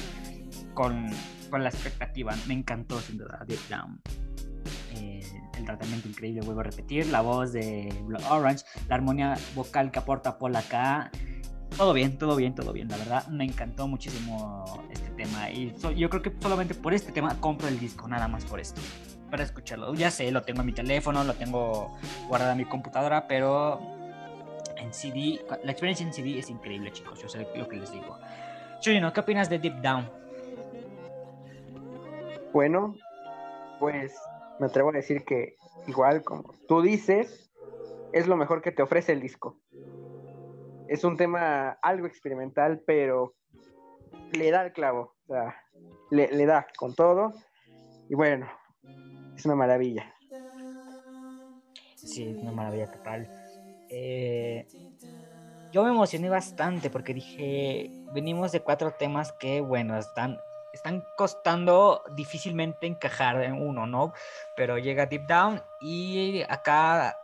[0.74, 1.06] con,
[1.48, 2.34] con la expectativa.
[2.46, 3.42] Me encantó sin duda.
[4.94, 5.22] Eh,
[5.56, 9.98] el tratamiento increíble, vuelvo a repetir, la voz de Blood Orange, la armonía vocal que
[9.98, 11.10] aporta Paul acá,
[11.74, 12.88] todo bien, todo bien, todo bien.
[12.88, 15.50] La verdad, me encantó muchísimo este tema.
[15.50, 18.60] Y so- yo creo que solamente por este tema compro el disco, nada más por
[18.60, 18.82] esto.
[19.30, 19.94] Para escucharlo.
[19.94, 21.96] Ya sé, lo tengo en mi teléfono, lo tengo
[22.28, 23.97] guardado en mi computadora, pero
[24.78, 27.20] en CD, la experiencia en CD es increíble, chicos.
[27.20, 28.16] Yo sé lo que les digo.
[28.80, 30.10] Chuyino, ¿qué opinas de Deep Down?
[32.52, 32.94] Bueno,
[33.78, 34.14] pues
[34.58, 35.56] me atrevo a decir que
[35.86, 37.50] igual como tú dices,
[38.12, 39.60] es lo mejor que te ofrece el disco.
[40.86, 43.34] Es un tema algo experimental, pero
[44.32, 45.56] le da el clavo, o sea,
[46.10, 47.34] le, le da con todo.
[48.08, 48.48] Y bueno,
[49.36, 50.14] es una maravilla.
[51.94, 53.47] Sí, una maravilla total.
[53.90, 54.66] Eh,
[55.72, 60.38] yo me emocioné bastante porque dije, venimos de cuatro temas que, bueno, están,
[60.72, 64.12] están costando difícilmente encajar en uno, ¿no?
[64.56, 67.18] Pero llega Deep Down y acá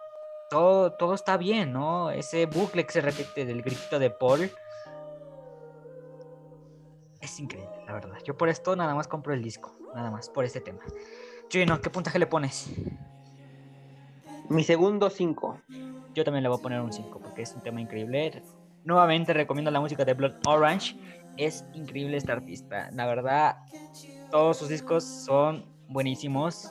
[0.51, 2.11] todo, todo está bien, ¿no?
[2.11, 4.51] Ese bucle que se repite del grito de Paul
[7.25, 8.19] es increíble, la verdad.
[8.25, 10.81] Yo por esto nada más compro el disco, nada más, por este tema.
[11.49, 12.71] Chino, ¿qué puntaje le pones?
[14.51, 15.61] Mi segundo 5.
[16.15, 18.43] Yo también le voy a poner un 5 porque es un tema increíble.
[18.85, 20.97] Nuevamente recomiendo la música de Blood Orange.
[21.37, 22.89] Es increíble este artista.
[22.93, 23.57] La verdad,
[24.31, 26.71] todos sus discos son buenísimos.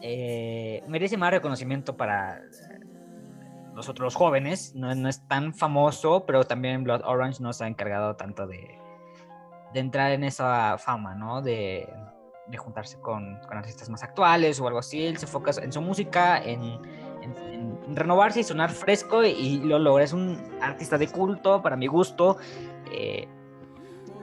[0.00, 2.40] Eh, merece más reconocimiento para
[3.74, 4.74] los otros jóvenes.
[4.74, 8.78] No, es tan famoso, pero también Blood Orange no se ha encargado tanto de,
[9.74, 11.42] entrar en esa fama, ¿no?
[11.42, 11.86] De,
[12.56, 15.04] juntarse con, con artistas más actuales o algo así.
[15.04, 16.80] Él se enfoca en su música, en
[17.94, 20.04] renovarse y sonar fresco y lo logra.
[20.04, 22.38] Es un artista de culto, para mi gusto.
[22.92, 23.28] eh,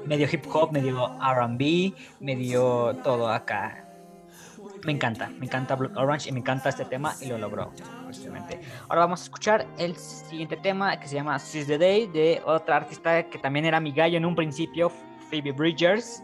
[0.05, 3.79] medio hip hop, medio RB, medio todo acá.
[4.85, 7.71] Me encanta, me encanta Blood Orange y me encanta este tema y lo logró.
[8.05, 8.59] precisamente.
[8.89, 12.77] Ahora vamos a escuchar el siguiente tema que se llama Seize the Day de otra
[12.77, 14.91] artista que también era mi gallo en un principio,
[15.29, 16.21] Phoebe Bridgers.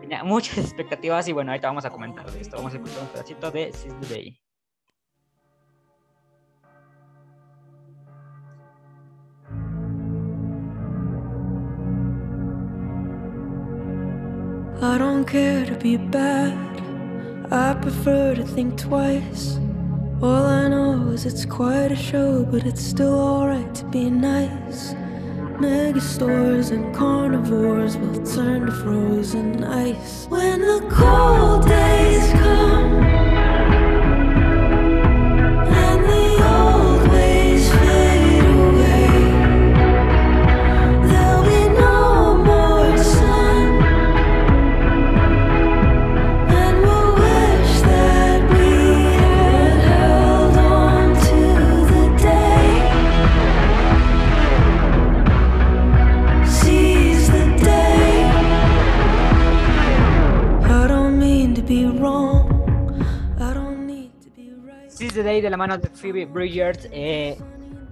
[0.00, 2.56] Tenía muchas expectativas y bueno, ahorita vamos a comentar de esto.
[2.56, 4.47] Vamos a escuchar un pedacito de Seize the Day.
[14.80, 16.56] I don't care to be bad.
[17.50, 19.58] I prefer to think twice.
[20.22, 24.94] All I know is it's quite a show, but it's still alright to be nice.
[25.58, 32.77] Mega stores and carnivores will turn to frozen ice when the cold days come
[65.18, 66.88] the Day de la mano de Phoebe Bridgers.
[66.92, 67.36] eh,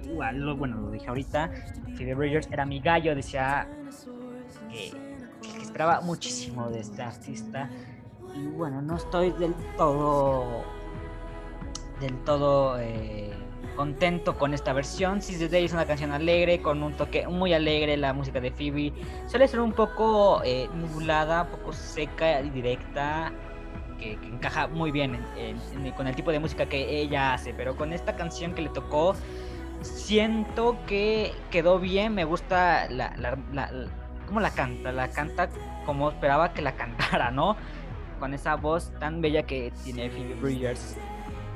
[0.05, 1.51] igual, lo- bueno, lo dije ahorita.
[1.97, 3.69] Phoebe Bridgers era mi gallo, decía
[4.71, 4.93] que,
[5.41, 7.69] que esperaba muchísimo de este artista.
[8.35, 10.65] Y bueno, no estoy del todo.
[12.01, 12.79] del todo.
[12.81, 13.33] eh,
[13.77, 15.21] contento con esta versión.
[15.21, 17.97] Seize the Day es una canción alegre, con un toque muy alegre.
[17.99, 18.93] La música de Phoebe
[19.27, 23.33] suele ser un poco eh, nublada, un poco seca y directa
[23.99, 27.35] que, que encaja muy bien en- en- en- con el tipo de música que ella
[27.35, 29.15] hace, pero con esta canción que le tocó,
[29.83, 33.89] siento que quedó bien, me gusta la, la, la- la-
[34.27, 35.49] cómo la canta, la canta
[35.85, 37.57] como esperaba que la cantara, ¿no?
[38.19, 40.97] Con esa voz tan bella que tiene Phoebe Bridgers.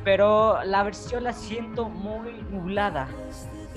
[0.05, 3.09] Pero la versión la siento muy nublada.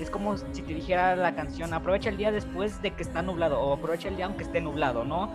[0.03, 3.59] Es como si te dijera la canción, aprovecha el día después de que está nublado,
[3.61, 5.29] o aprovecha el día aunque esté nublado, ¿no?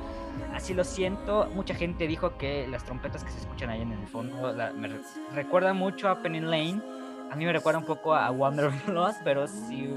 [0.55, 1.49] Así lo siento.
[1.55, 5.01] Mucha gente dijo que las trompetas que se escuchan ahí en el fondo me re-
[5.35, 6.83] recuerdan mucho a Penny Lane.
[7.31, 9.91] A mí me recuerda un poco a Wanderlust, pero sí,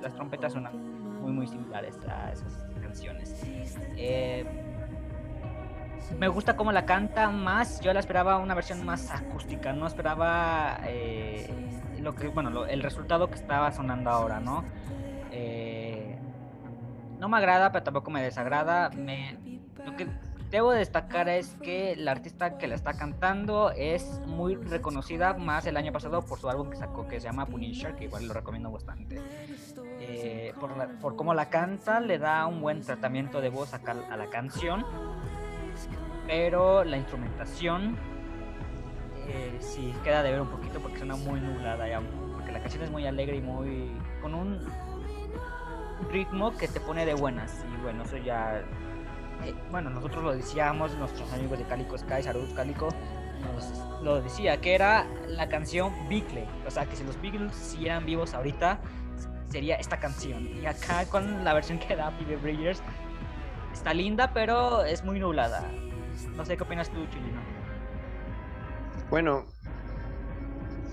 [0.00, 3.34] las trompetas suenan muy, muy similares a esas canciones.
[3.96, 4.44] Eh,
[6.18, 7.80] me gusta cómo la canta más.
[7.80, 9.72] Yo la esperaba una versión más acústica.
[9.72, 11.48] No esperaba eh,
[12.04, 14.64] lo que, bueno, lo- el resultado que estaba sonando ahora, ¿no?
[15.32, 16.16] Eh,
[17.18, 18.90] no me agrada, pero tampoco me desagrada.
[18.90, 19.36] Me,
[19.84, 20.06] lo que
[20.50, 25.76] debo destacar es que la artista que la está cantando es muy reconocida más el
[25.76, 28.70] año pasado por su álbum que sacó que se llama Punisher, que igual lo recomiendo
[28.70, 29.20] bastante.
[30.00, 33.80] Eh, por, la- por cómo la canta, le da un buen tratamiento de voz a,
[34.10, 34.84] a la canción,
[36.26, 37.96] pero la instrumentación
[39.28, 42.00] eh, sí queda de ver un poquito porque suena muy nublada, ya,
[42.34, 44.60] porque la canción es muy alegre y muy con un
[46.10, 48.62] ritmo que te pone de buenas y bueno, eso ya
[49.44, 52.88] eh, bueno, nosotros lo decíamos, nuestros amigos de Calico Sky, Saludos Calico,
[53.44, 56.46] nos lo decía, que era la canción Beatle.
[56.66, 58.78] O sea, que si los Beatles siguieran vivos ahorita,
[59.48, 60.46] sería esta canción.
[60.46, 62.82] Y acá con la versión que da Phoebe Bridgers,
[63.72, 65.62] está linda, pero es muy nublada.
[66.36, 67.40] No sé qué opinas tú, Chilino.
[69.14, 69.46] Bueno,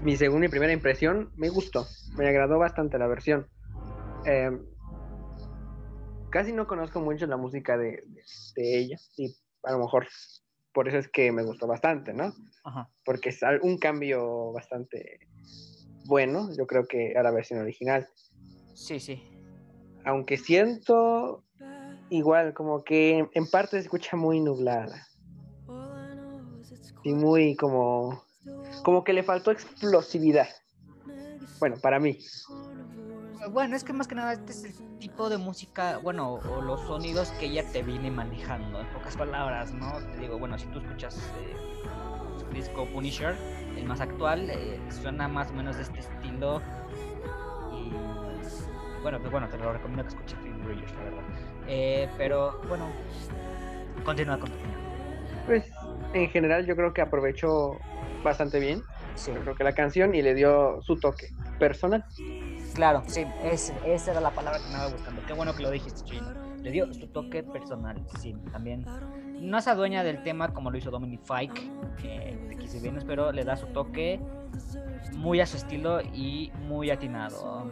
[0.04, 3.50] mi segunda y primera impresión me gustó, me agradó bastante la versión.
[4.28, 4.52] Eh,
[6.30, 8.24] casi no conozco mucho la música de, de-
[8.58, 10.06] de ella y a lo mejor
[10.72, 12.32] por eso es que me gustó bastante, ¿no?
[12.64, 12.92] Ajá.
[13.04, 15.18] Porque es un cambio bastante
[16.06, 18.08] bueno, yo creo que a la versión original.
[18.76, 19.20] Sí, sí.
[20.06, 21.44] Aunque siento
[22.12, 25.08] igual, como que en parte se escucha muy nublada.
[27.04, 28.24] Y muy como,
[28.84, 30.48] como que le faltó explosividad.
[31.60, 32.18] Bueno, para mí.
[33.52, 36.82] Bueno, es que más que nada este es el tipo de música, bueno, o los
[36.82, 39.94] sonidos que ella te viene manejando, en pocas palabras, ¿no?
[40.14, 41.56] Te digo, bueno, si tú escuchas eh,
[42.54, 43.36] disco Punisher,
[43.76, 46.62] el más actual, eh, suena más o menos de este estilo.
[47.74, 47.92] Y
[49.02, 51.24] bueno, pues bueno, te lo recomiendo que escuches Film Bridges, la verdad.
[51.68, 52.88] Eh, pero bueno,
[54.04, 54.91] continúa con tu opinión.
[56.14, 57.78] En general yo creo que aprovechó
[58.24, 58.82] bastante bien.
[59.16, 59.32] Sí.
[59.34, 61.28] Yo creo que la canción y le dio su toque
[61.60, 62.06] personal.
[62.74, 65.22] Claro, sí, es- esa era la palabra que me estaba buscando.
[65.26, 66.28] Qué bueno que lo dijiste, Chino.
[66.62, 68.86] Le dio su toque personal, sí, también.
[69.40, 71.70] No se adueña del tema como lo hizo Dominic Fike,
[72.02, 72.38] que
[72.72, 74.20] de Venus, pero le da su toque
[75.14, 77.70] muy a su estilo y muy atinado.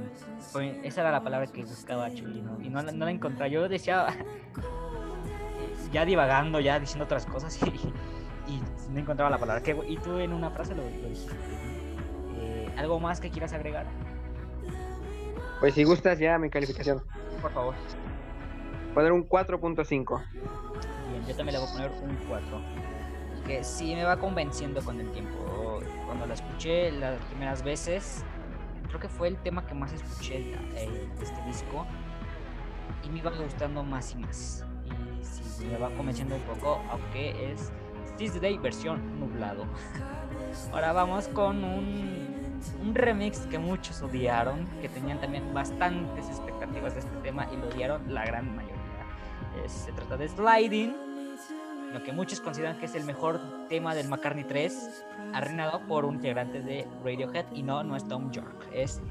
[0.84, 3.50] Esa era la palabra que buscaba Chulino y no, la- no la encontré.
[3.50, 4.08] Yo decía,
[5.94, 7.72] ya divagando, ya diciendo otras cosas y
[8.92, 9.62] no encontraba la palabra.
[9.64, 10.90] ¿Qué- y tú en una frase lo, lo.
[12.38, 13.86] Eh, ¿Algo más que quieras agregar?
[15.60, 17.02] Pues si gustas ya mi calificación.
[17.42, 17.76] Por favor.
[18.94, 20.22] Poner un 4.5.
[21.10, 22.62] Bien, yo también le voy a poner un 4.
[23.46, 25.80] Que sí me va convenciendo con el tiempo.
[26.06, 28.24] Cuando la escuché las primeras veces,
[28.88, 31.86] creo que fue el tema que más escuché eh, de este disco.
[33.04, 34.66] Y me iba gustando más y más.
[34.86, 37.72] Y sí, me va convenciendo un poco, aunque es
[38.20, 39.66] This Day versión nublado.
[40.74, 47.00] Ahora vamos con un, un remix que muchos odiaron, que tenían también bastantes expectativas de
[47.00, 48.76] este tema y lo odiaron la gran mayoría.
[49.68, 50.94] Se trata de Sliding,
[51.94, 53.40] lo que muchos consideran que es el mejor
[53.70, 58.32] tema del McCartney 3, arruinado por un integrante de Radiohead y no, no es Tom
[58.32, 59.02] York, es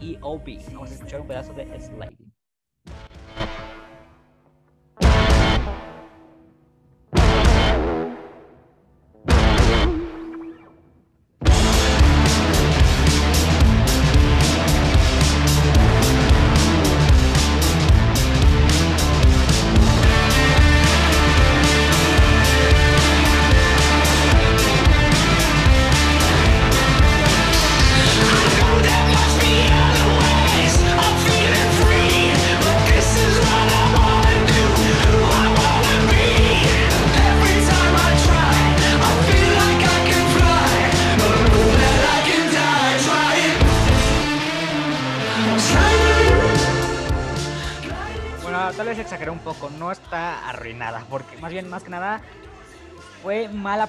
[0.00, 0.72] EOB.
[0.72, 2.32] Vamos a escuchar un pedazo de Sliding.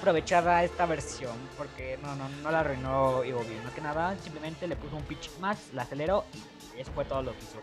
[0.08, 4.66] Aprovechada esta versión, porque no, no, no la arruinó Ivo bien, más que nada, simplemente
[4.66, 6.24] le puso un pitch más, la aceleró
[6.74, 7.60] y eso fue todo lo que hizo.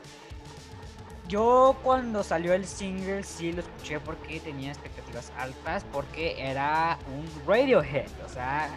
[1.27, 7.27] Yo cuando salió el single sí lo escuché porque tenía expectativas altas, porque era un
[7.47, 8.69] Radiohead, o sea,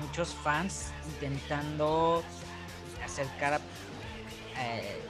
[0.00, 2.22] muchos fans intentando
[3.04, 3.60] acercar
[4.58, 5.02] eh,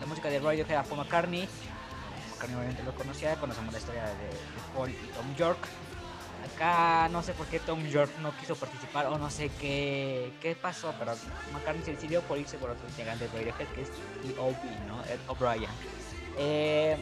[0.00, 1.46] la música de Radiohead a Paul McCartney.
[2.30, 4.38] McCartney obviamente lo conocía, conocemos la historia de, de
[4.74, 5.58] Paul y Tom York.
[6.44, 10.54] Acá no sé por qué Tom York no quiso participar o no sé qué, qué
[10.54, 11.12] pasó, pero
[11.52, 13.88] McCartney se decidió por irse por otro integrante de Radiohead que es
[14.24, 15.02] E.O.B., ¿no?
[15.04, 15.70] Ed O'Brien.
[16.36, 16.96] Eh,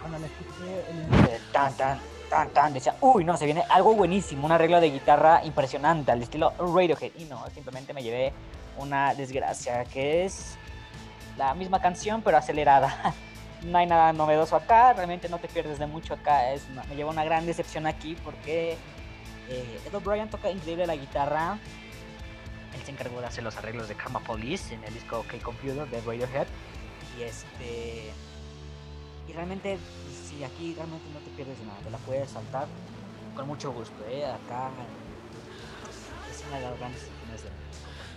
[0.00, 4.46] cuando me escuché el tan tan tan tan decía, uy, no, se viene algo buenísimo,
[4.46, 7.12] un arreglo de guitarra impresionante al estilo Radiohead.
[7.18, 8.32] Y no, simplemente me llevé
[8.78, 10.56] una desgracia que es
[11.36, 13.14] la misma canción pero acelerada.
[13.64, 16.52] No hay nada novedoso acá, realmente no te pierdes de mucho acá.
[16.52, 18.76] Es me lleva una gran decepción aquí porque
[19.48, 21.58] eh, Ed O'Brien toca increíble la guitarra.
[22.74, 25.88] Él se encargó de hacer los arreglos de Karma Police en el disco OK Computer
[25.88, 26.46] de Radiohead.
[27.18, 28.10] Y este.
[29.28, 29.78] Y realmente,
[30.28, 32.66] si aquí realmente no te pierdes de nada, te la puedes saltar
[33.36, 33.94] con mucho gusto.
[34.08, 34.24] ¿eh?
[34.24, 34.70] Acá
[36.30, 37.02] es una de las grandes.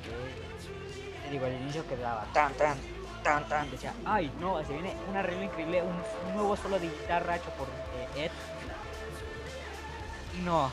[0.04, 2.78] Porque, te digo, al inicio quedaba tan, tan,
[3.26, 3.72] tan, tan.
[3.72, 7.68] Decía, ay, no, se viene un arreglo increíble, un, nuevo solo de guitarra hecho por
[7.68, 8.32] eh, Ed.
[10.38, 10.70] Y no.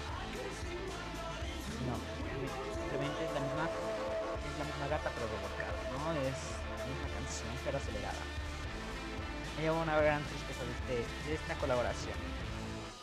[1.88, 1.94] No.
[2.78, 6.12] Simplemente es la misma, es la misma gata pero revolcada, ¿no?
[6.20, 6.38] Es
[6.78, 8.22] la misma canción pero acelerada.
[9.56, 12.16] Me lleva una gran tristeza de, este, de esta colaboración.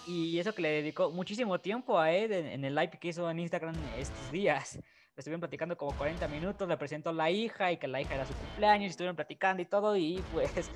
[0.05, 3.29] Y eso que le dedicó muchísimo tiempo a Ed en, en el live que hizo
[3.29, 4.79] en Instagram estos días.
[5.19, 8.33] Estuvieron platicando como 40 minutos, le presentó la hija y que la hija era su
[8.33, 10.71] cumpleaños, y estuvieron platicando y todo, y pues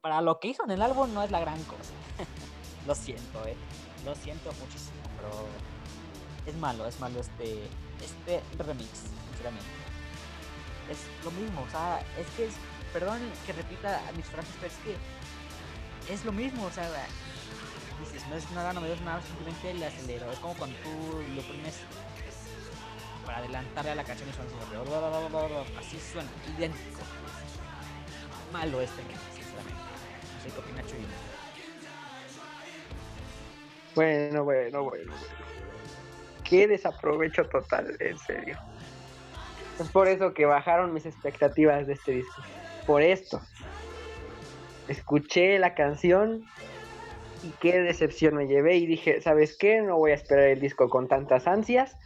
[0.00, 1.92] para lo que hizo en el álbum no es la gran cosa.
[2.88, 3.54] lo siento, eh.
[4.04, 5.46] Lo siento muchísimo, pero
[6.44, 7.68] es malo, es malo este,
[8.00, 9.70] este remix, sinceramente.
[10.90, 12.54] Es lo mismo, o sea, es que es,
[12.92, 16.90] perdón que repita mis frases, pero es que es lo mismo, o sea,
[18.00, 20.32] dices, no es nada novedoso, nada, simplemente le acelero.
[20.32, 20.90] Es como cuando tú
[21.36, 21.78] lo pones
[23.24, 24.48] para adelantarle a la canción y suena
[25.78, 27.00] así, suena, idéntico.
[28.52, 29.02] Malo este,
[29.34, 29.80] sinceramente.
[30.34, 30.82] No sé qué opina.
[33.94, 35.12] Bueno, bueno, bueno.
[36.44, 38.58] Qué desaprovecho total, en serio.
[39.80, 42.42] Es por eso que bajaron mis expectativas de este disco.
[42.86, 43.40] Por esto.
[44.88, 46.44] Escuché la canción
[47.42, 49.80] y qué decepción me llevé y dije, ¿sabes qué?
[49.80, 51.96] No voy a esperar el disco con tantas ansias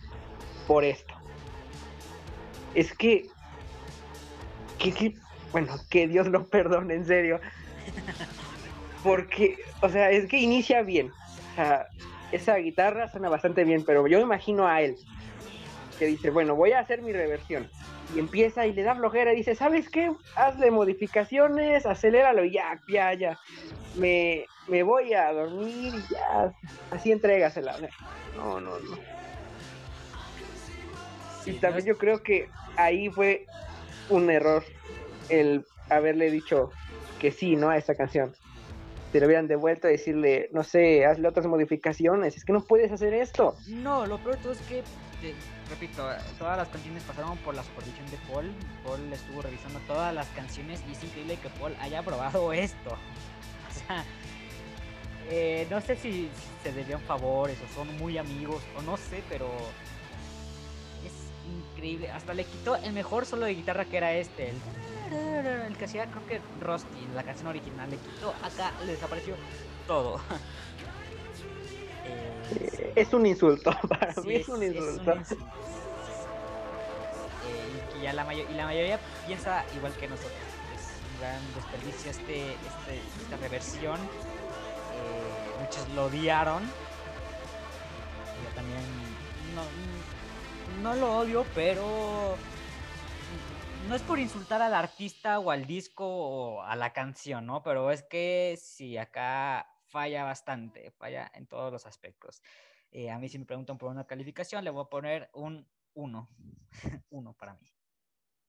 [0.67, 1.06] por esto.
[2.77, 3.27] Es que,
[5.51, 7.41] bueno, que Dios lo perdone, en serio.
[9.03, 11.11] Porque, o sea, es que inicia bien.
[11.53, 11.87] O sea,
[12.33, 14.97] esa guitarra suena bastante bien, pero yo imagino a él
[15.99, 17.69] que dice, bueno, voy a hacer mi reversión.
[18.15, 20.13] Y empieza y le da flojera y dice, ¿sabes qué?
[20.37, 23.41] Hazle modificaciones, aceléralo y ya, ya, ya.
[23.97, 26.53] Me, me voy a dormir y ya.
[26.91, 27.77] Así entrégasela.
[28.35, 28.99] No, no, no.
[31.47, 33.49] Sí, Y no también es- yo creo que ahí fue
[34.09, 34.65] un error
[35.29, 36.73] el haberle dicho
[37.21, 37.71] que sí, ¿no?
[37.71, 38.35] A esta canción.
[39.13, 42.37] Si lo hubieran devuelto a decirle, no sé, hazle otras modificaciones.
[42.37, 43.57] Es que no puedes hacer esto.
[43.69, 44.83] No, lo peor de todo es que,
[45.21, 45.35] te-
[45.71, 46.05] repito,
[46.39, 48.53] todas las canciones pasaron por la supervisión de Paul.
[48.85, 52.91] Paul estuvo revisando todas las canciones y es increíble que Paul haya aprobado esto.
[52.91, 54.05] O sea,
[55.31, 56.31] eh, no sé si, si
[56.63, 59.49] se debían favores o son muy amigos o no sé, pero
[61.47, 62.11] increíble.
[62.11, 66.07] Hasta le quitó el mejor solo de guitarra que era este, el, el que hacía
[66.07, 67.89] creo que Rusty la canción original.
[67.91, 69.35] Le quitó acá, le desapareció
[69.87, 70.21] todo.
[72.49, 73.73] Eh, Es un insulto.
[73.89, 75.17] Para Sí, mí es un insulto.
[75.17, 75.45] insulto.
[77.43, 80.33] Eh, y, ya la y la mayoría piensa igual que nosotros.
[80.75, 83.99] Es un gran desperdicio este, este, esta reversión.
[83.99, 86.63] Eh, muchos lo odiaron.
[86.63, 88.81] Yo también
[89.55, 89.63] no,
[90.83, 92.37] no lo odio, pero
[93.89, 97.63] no es por insultar al artista o al disco o a la canción, ¿no?
[97.63, 102.43] Pero es que sí, acá falla bastante, falla en todos los aspectos.
[102.91, 106.29] Eh, a mí si me preguntan por una calificación, le voy a poner un 1.
[107.11, 107.73] 1 para mí.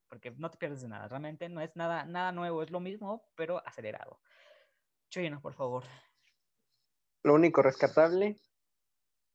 [0.07, 1.07] Porque no te pierdes de nada.
[1.07, 4.19] Realmente no es nada, nada nuevo, es lo mismo, pero acelerado.
[5.09, 5.83] Chuyino, por favor.
[7.23, 8.37] Lo único rescatable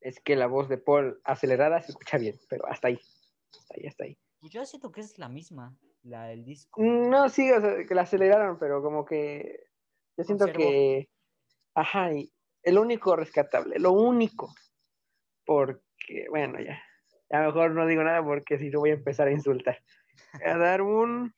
[0.03, 3.01] es que la voz de Paul acelerada se escucha bien, pero hasta ahí.
[3.59, 4.19] Hasta ahí, hasta ahí.
[4.41, 6.83] Pues yo siento que es la misma, la del disco.
[6.83, 9.67] No, sí, o sea, que la aceleraron, pero como que
[10.17, 11.09] yo siento que,
[11.75, 12.33] ajá, y
[12.63, 14.53] el único rescatable, lo único,
[15.45, 16.83] porque, bueno, ya,
[17.31, 19.79] a lo mejor no digo nada porque si no voy a empezar a insultar.
[20.35, 21.35] Voy a dar un,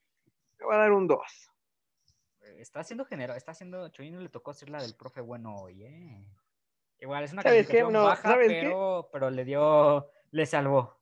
[0.59, 1.19] voy a dar un 2.
[2.41, 5.83] Eh, Está haciendo general, está haciendo, Chuyino le tocó hacer la del profe bueno hoy,
[5.83, 6.25] ¿eh?
[6.99, 10.99] Igual es una calificación No, baja, pero, pero le dio, le salvó.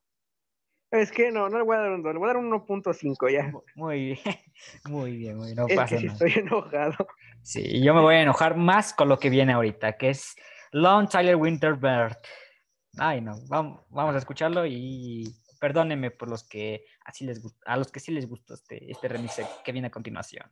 [0.90, 2.50] Es que no, no le voy a dar un 2, le voy a dar un
[2.50, 3.44] 1.5 ya.
[3.50, 4.18] Mu- Muy bien,
[4.88, 6.18] muy bien, muy bien, no Es pasa que sí nada.
[6.26, 7.06] estoy enojado.
[7.42, 10.36] Sí, yo me voy a enojar más con lo que viene ahorita, que es
[10.72, 12.16] Long Tyler Winterbird.
[12.96, 17.90] Ay, no, vamos, vamos a escucharlo y perdónenme por los que así les a los
[17.90, 20.48] que sí les gustó este, este remix que viene a continuación.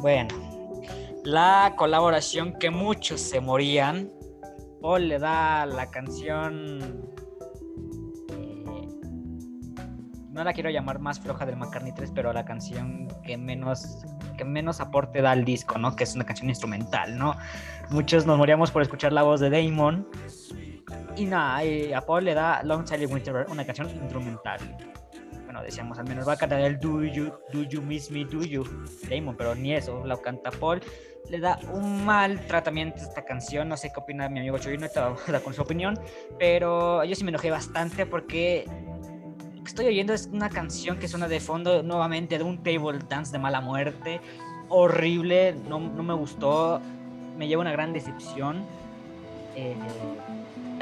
[0.00, 0.28] Bueno,
[1.24, 4.10] la colaboración que muchos se morían
[4.82, 7.06] Paul le da la canción.
[8.30, 8.88] eh,
[10.30, 14.04] no la quiero llamar más floja del McCartney 3, pero la canción que menos,
[14.36, 15.94] que menos aporte da al disco, ¿no?
[15.94, 17.36] Que es una canción instrumental, ¿no?
[17.90, 20.08] Muchos nos moríamos por escuchar la voz de Damon.
[21.16, 21.60] Y nada,
[21.96, 24.58] a Paul le da Long Silent Winter, una canción instrumental.
[25.52, 28.42] Bueno, decíamos, al menos va a cantar el Do You, Do You Miss Me, Do
[28.42, 28.64] You,
[29.10, 30.80] Damon, pero ni eso, la canta Paul.
[31.28, 34.78] Le da un mal tratamiento a esta canción, no sé qué opina mi amigo Choy,
[34.78, 36.00] no estaba con su opinión,
[36.38, 38.64] pero yo sí me enojé bastante porque
[39.54, 43.00] lo que estoy oyendo es una canción que suena de fondo nuevamente de un table
[43.06, 44.22] dance de mala muerte,
[44.70, 46.80] horrible, no, no me gustó,
[47.36, 48.64] me lleva una gran decepción.
[49.54, 49.76] eh,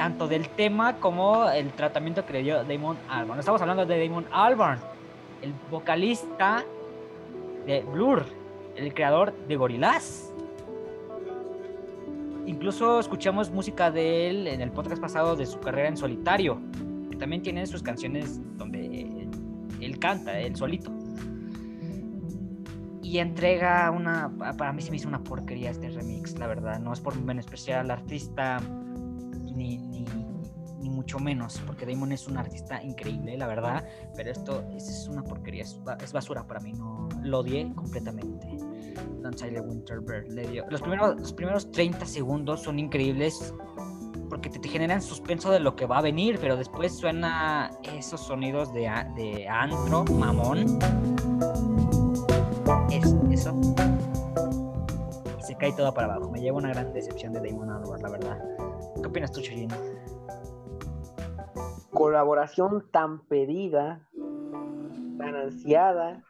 [0.01, 3.39] tanto del tema como el tratamiento que le dio Damon Albarn.
[3.39, 4.79] Estamos hablando de Damon Albarn,
[5.43, 6.65] el vocalista
[7.67, 8.25] de Blur,
[8.75, 10.33] el creador de Gorillaz.
[12.47, 16.59] Incluso escuchamos música de él en el podcast pasado de su carrera en solitario,
[17.11, 19.27] que también tiene sus canciones donde
[19.81, 20.91] él canta, él solito.
[23.03, 26.79] Y entrega una, para mí se me hizo una porquería este remix, la verdad.
[26.79, 28.59] No es por menospreciar al artista,
[29.51, 30.05] ni, ni,
[30.79, 33.85] ni mucho menos, porque Damon es un artista increíble, la verdad,
[34.15, 38.47] pero esto es, es una porquería, es, es basura para mí, no lo odié completamente.
[39.21, 40.65] Don't Silent Winterbird le dio.
[40.69, 43.53] Los primeros, los primeros 30 segundos son increíbles
[44.29, 48.21] porque te, te generan suspenso de lo que va a venir, pero después suena esos
[48.21, 50.79] sonidos de, de antro, mamón.
[52.89, 53.59] Es, eso.
[55.37, 56.31] Y se cae todo para abajo.
[56.31, 58.39] Me lleva una gran decepción de Damon Albarn, la verdad.
[59.01, 59.69] ¿Qué opinas tú, Chuyín?
[61.93, 64.07] Colaboración tan pedida,
[65.17, 66.23] tan ansiada,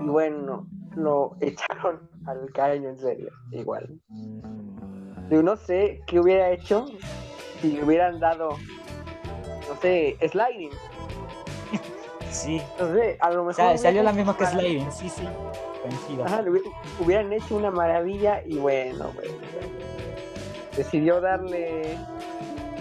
[0.00, 3.98] y bueno, lo echaron al caño en serio, igual.
[5.30, 6.86] Yo no sé qué hubiera hecho
[7.60, 10.70] si le hubieran dado, no sé, sliding.
[12.30, 12.60] Sí.
[12.80, 13.54] No sé, a lo O mejor.
[13.54, 15.28] sea, salió la misma que Sliding, sí, sí.
[16.24, 19.30] Ajá, le hubi- hubieran hecho una maravilla y bueno, pues,
[20.76, 21.96] decidió darle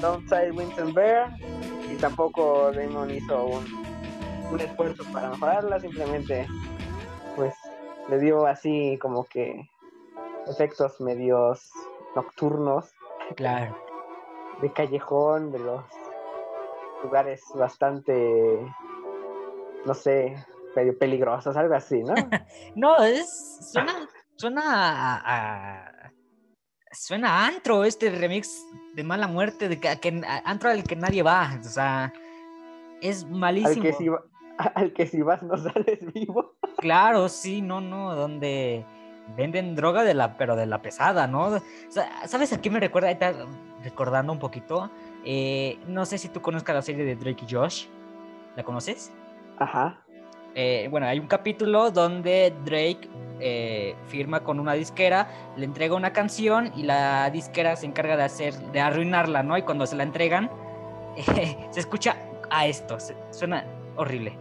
[0.02, 1.30] Downside Winston Bear
[1.92, 3.66] y tampoco Damon hizo un,
[4.52, 6.48] un esfuerzo para mejorarla, simplemente
[7.36, 7.54] pues
[8.10, 9.70] le dio así como que
[10.48, 11.72] efectos medios
[12.16, 12.92] nocturnos
[13.36, 13.78] Claro.
[14.62, 15.84] de callejón, de los
[17.04, 18.60] lugares bastante,
[19.86, 20.36] no sé,
[20.76, 22.14] medio peligrosos, algo así, ¿no?
[22.76, 23.60] No, es.
[23.72, 23.94] Suena.
[24.36, 25.22] Suena a.
[25.86, 26.01] a-
[26.92, 28.66] suena a antro este remix
[28.96, 31.58] de mala muerte, de que, antro al que nadie va.
[31.60, 32.14] O sea,
[33.02, 33.82] es al malísimo.
[33.82, 34.24] que si va-
[34.76, 36.56] al que si vas no sales vivo.
[36.78, 38.86] Claro, sí, no, no, donde
[39.38, 41.46] venden droga de la, pero de la pesada, ¿no?
[41.48, 43.08] O sea, ¿Sabes a qué me recuerda?
[43.10, 43.34] Ahorita
[43.84, 44.92] recordando un poquito.
[45.26, 47.86] eh, no sé si tú conozcas la serie de Drake y Josh.
[48.56, 49.12] ¿La conoces?
[49.58, 50.02] Ajá.
[50.56, 53.08] Eh, bueno, hay un capítulo donde Drake
[53.42, 55.28] eh, firma con una disquera,
[55.58, 59.58] le entrega una canción y la disquera se encarga de hacer, de arruinarla, ¿no?
[59.58, 60.50] Y cuando se la entregan,
[61.18, 62.16] eh, se escucha
[62.50, 63.66] a esto, se- suena
[63.98, 64.38] horrible.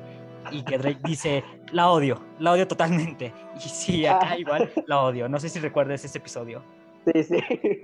[0.53, 3.33] Y que Drake dice, la odio, la odio totalmente.
[3.57, 4.39] Y sí, acá Ah.
[4.39, 5.29] igual la odio.
[5.29, 6.63] No sé si recuerdas ese episodio.
[7.13, 7.37] Sí, sí.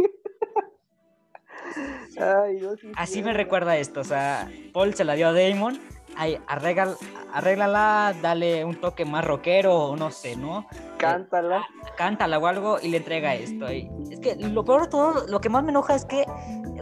[2.18, 3.22] Ay, no, sí, Así sí.
[3.22, 5.78] me recuerda esto, o sea, Paul se la dio a Damon,
[6.16, 6.96] ay, arregla-
[7.32, 10.66] arréglala, dale un toque más rockero, o no sé, ¿no?
[10.98, 11.62] Cántala.
[11.96, 13.70] cántala o algo y le entrega esto.
[13.72, 16.24] Y es que lo peor de todo, lo que más me enoja es que,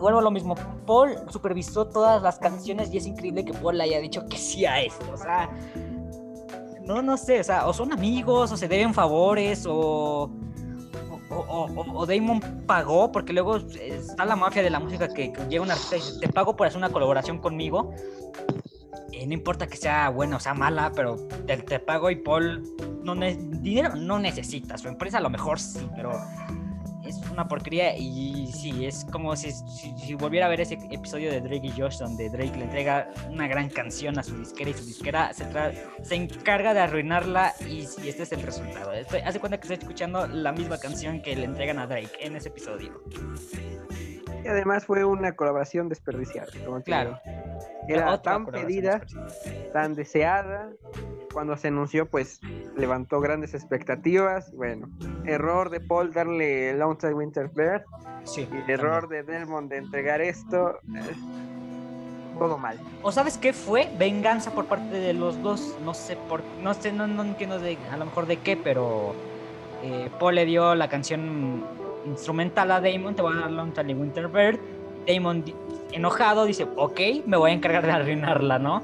[0.01, 0.55] vuelvo a lo mismo,
[0.87, 4.81] Paul supervisó todas las canciones y es increíble que Paul haya dicho que sí a
[4.81, 5.05] esto.
[5.13, 5.51] O sea,
[6.83, 10.31] no, no sé, o sea, o son amigos, o se deben favores, o...
[11.31, 15.33] O, o- o- o Damon pagó, porque luego está la mafia de la música que,
[15.33, 17.93] que llega un artista y dice, te pago por hacer una colaboración conmigo.
[19.17, 22.63] Eh, no importa que sea buena o sea mala, pero te, te pago y Paul
[23.03, 24.77] no ne- dinero no necesita.
[24.77, 26.13] Su empresa a lo mejor sí, pero
[27.07, 31.31] es una porquería y sí, es como si, si, si volviera a ver ese episodio
[31.31, 34.75] de Drake y Josh donde Drake le entrega una gran canción a su disquera y
[34.75, 35.45] su disquera se,
[36.03, 38.93] se encarga de arruinarla y, y este es el resultado.
[38.95, 42.37] Estoy, hace cuenta que estoy escuchando la misma canción que le entregan a Drake en
[42.37, 43.03] ese episodio.
[44.45, 46.49] Y además fue una colaboración desperdiciada.
[46.65, 47.19] como Claro.
[47.89, 49.01] Era tan pedida,
[49.73, 50.71] tan deseada.
[51.33, 52.41] Cuando se anunció, pues
[52.77, 54.53] levantó grandes expectativas.
[54.53, 54.89] Bueno,
[55.25, 57.85] error de Paul darle Loneside Winter Bear.
[58.25, 60.79] Sí, Y error de Delmond de entregar esto.
[62.39, 62.79] todo mal.
[63.03, 63.89] ¿O sabes qué fue?
[63.99, 65.77] Venganza por parte de los dos.
[65.85, 69.15] No sé por no sé, no, no entiendo de, a lo mejor de qué, pero
[69.83, 71.65] eh, Paul le dio la canción
[72.07, 74.59] instrumental a Damon, te voy a dar Lonely Winter Bird.
[75.07, 75.45] Damon
[75.93, 78.83] enojado dice, ok, me voy a encargar de arruinarla, ¿no?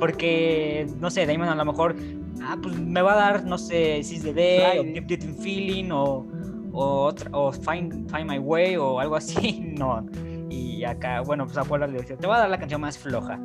[0.00, 1.94] Porque, no sé, Damon a lo mejor,
[2.42, 4.82] ah, pues me va a dar, no sé, Seize the Day, o.
[4.94, 6.26] Deep Deep Feeling, o,
[6.72, 10.04] o, otra- o Find, Find My Way, o algo así, no.
[10.50, 11.56] Y acá, bueno, pues
[12.00, 13.38] dice, te voy a dar la canción más floja.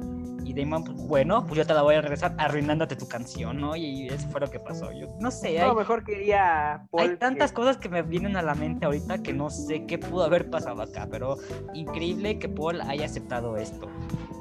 [0.50, 3.76] Y Damon, pues bueno, pues yo te la voy a regresar arruinándote tu canción, ¿no?
[3.76, 4.92] Y eso fue lo que pasó.
[4.92, 8.56] Yo no sé, A hay, mejor quería hay tantas cosas que me vienen a la
[8.56, 11.38] mente ahorita que no sé qué pudo haber pasado acá, pero
[11.76, 13.88] increíble que Paul haya aceptado esto.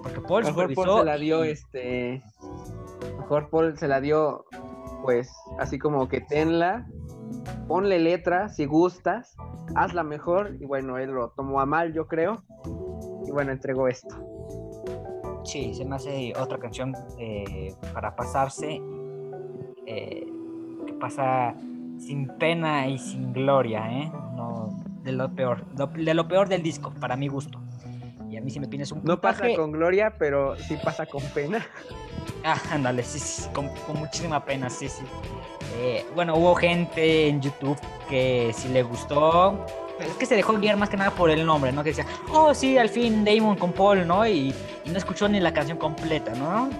[0.03, 2.23] Porque Paul Mejor Paul se la dio, y- este.
[3.19, 4.47] Mejor Paul se la dio,
[5.03, 6.87] pues, así como que tenla,
[7.67, 9.37] ponle letra si gustas,
[9.75, 10.57] hazla mejor.
[10.59, 12.43] Y bueno, él lo tomó a mal, yo creo.
[13.27, 14.38] Y bueno, entregó esto.
[15.49, 18.83] Sí, se me hace otra canción eh, para pasarse.
[19.87, 20.27] eh,
[20.87, 21.55] que pasa
[21.99, 24.13] sin pena y sin gloria, ¿eh?
[24.37, 24.69] No,
[25.03, 25.65] de lo peor.
[25.95, 27.59] de lo peor del disco, para mi gusto.
[28.31, 31.23] Y a mí si me pides un No pasa con gloria, pero sí pasa con
[31.35, 31.67] pena.
[32.45, 35.03] Ah, ándale, sí, sí, sí, con, con muchísima pena, sí, sí.
[35.79, 37.77] Eh, bueno, hubo gente en YouTube
[38.09, 39.67] que sí le gustó.
[40.01, 41.83] Es que se dejó guiar más que nada por el nombre, ¿no?
[41.83, 44.27] Que decía, oh, sí, al fin Damon con Paul, ¿no?
[44.27, 44.55] Y,
[44.87, 46.71] no escuchó ni la canción completa, ¿no?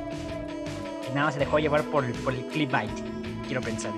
[1.11, 2.91] Y nada se dejó llevar por, por el clickbait,
[3.47, 3.93] quiero pensar.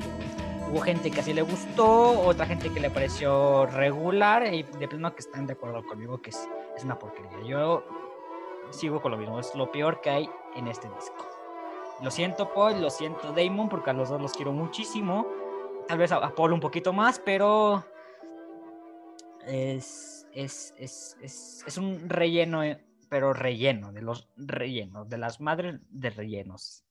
[0.71, 5.15] Hubo gente que así le gustó, otra gente que le pareció regular y de plano
[5.15, 7.41] que están de acuerdo conmigo que es, es una porquería.
[7.45, 7.85] Yo
[8.71, 11.29] sigo con lo mismo, es lo peor que hay en este disco.
[12.03, 15.27] Lo siento, Paul, lo siento, Damon, porque a los dos los quiero muchísimo.
[15.87, 17.85] Tal vez a Paul un poquito más, pero
[19.47, 21.17] es, es, es,
[21.67, 26.85] es, un relleno, eh, pero relleno, de los rellenos, de las madres de rellenos.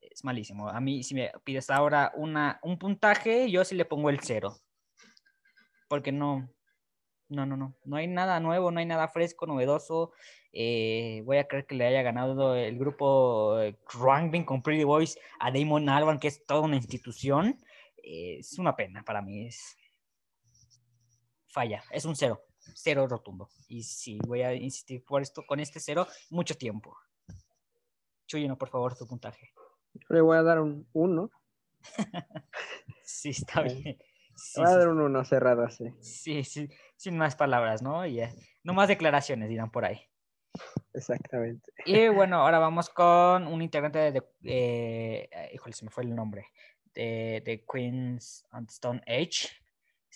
[0.00, 0.68] Es malísimo.
[0.68, 4.56] A mí, si me pides ahora una, un puntaje, yo sí le pongo el cero.
[5.88, 6.48] Porque no,
[7.28, 7.76] no, no, no.
[7.84, 10.12] No hay nada nuevo, no hay nada fresco, novedoso.
[10.52, 15.18] Eh, voy a creer que le haya ganado el grupo eh, Crangbin con Pretty Boys
[15.40, 17.58] a Damon Albarn, que es toda una institución.
[17.96, 19.46] Eh, es una pena para mí.
[19.46, 19.76] Es...
[21.56, 22.44] Falla, es un cero,
[22.74, 23.48] cero rotundo.
[23.66, 26.94] Y sí, voy a insistir por esto con este cero mucho tiempo.
[28.26, 29.54] Chuyino, por favor, tu puntaje.
[29.94, 31.30] Yo le voy a dar un 1.
[33.02, 33.96] Sí, está bien.
[34.34, 35.94] Sí, voy a sí, dar un 1 cerrado así.
[36.02, 38.04] sí, sí, sin más palabras, ¿no?
[38.04, 40.02] Y, eh, no más declaraciones, dirán por ahí.
[40.92, 41.72] Exactamente.
[41.86, 46.14] Y bueno, ahora vamos con un integrante de, eh, eh, híjole, se me fue el
[46.14, 46.48] nombre,
[46.92, 49.65] de, de Queens on Stone Age.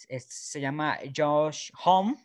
[0.09, 2.17] Es- se llama Josh Home.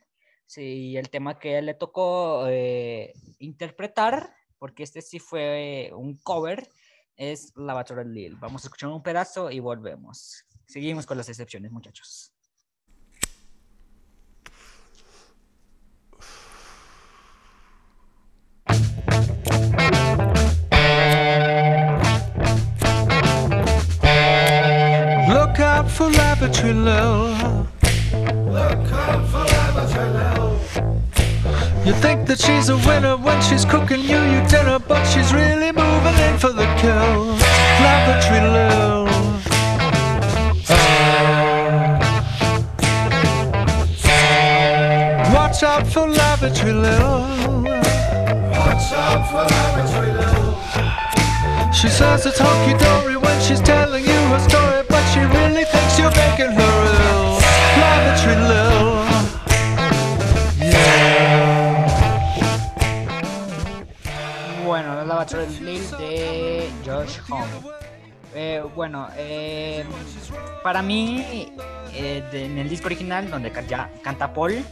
[0.46, 6.70] Sí, el tema que le tocó eh, interpretar, porque este sí fue un cover,
[7.16, 8.36] es Lavatory Lil.
[8.36, 10.46] Vamos a escuchar un pedazo y volvemos.
[10.68, 12.35] Seguimos con las excepciones, muchachos.
[25.98, 27.38] Look out for Lavatory Lil.
[31.86, 35.72] You think that she's a winner when she's cooking you your dinner, but she's really
[35.72, 37.38] moving in for the kill.
[37.80, 39.06] Lavatory Lil.
[45.34, 47.22] Watch out for Lavatory Lil.
[48.52, 50.35] Watch out for Lavatory Lil.
[51.80, 56.00] She says it's hunky dory when she's telling you her story, but she really thinks
[56.00, 57.40] you're making her ill.
[57.82, 58.96] Lavatory Lil.
[64.66, 67.46] Bueno, la Lavatory Lil de Josh Home.
[68.34, 69.86] Eh, bueno, eh,
[70.64, 71.54] para mí,
[71.94, 74.64] eh, de- en el disco original, donde ya canta Paul,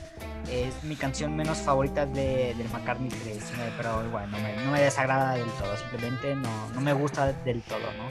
[0.50, 5.34] es mi canción menos favorita de, del McCartney 3, eh, pero bueno, no me, desagrada
[5.34, 8.10] del todo, simplemente no, no me gusta del todo, ¿no?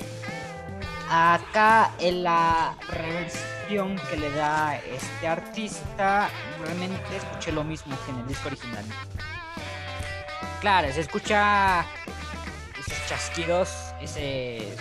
[1.11, 6.31] Acá en la reversión que le da este artista,
[6.65, 8.85] realmente escuché lo mismo que en el disco original.
[10.61, 11.85] Claro, se escucha
[12.79, 13.69] esos chasquidos,
[14.01, 14.75] ese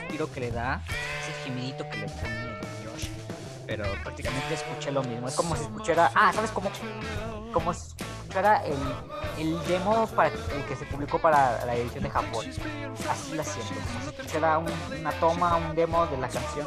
[0.00, 0.82] suspiro que le da,
[1.22, 2.49] ese gemidito que le pone.
[3.70, 5.28] Pero prácticamente escuché lo mismo.
[5.28, 6.10] Es como si escuchara.
[6.16, 6.72] Ah, ¿sabes cómo?
[7.52, 7.86] Como si
[8.20, 8.76] escuchara el,
[9.38, 12.46] el demo para, el que se publicó para la edición de Japón.
[13.08, 13.72] Así la siento.
[13.74, 16.66] Como si escuchara un- una toma, un demo de la canción.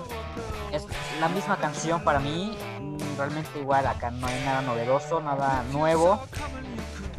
[0.72, 0.86] Es
[1.20, 2.58] la misma canción para mí.
[2.80, 6.24] mm, Realmente igual acá no hay nada novedoso, nada nuevo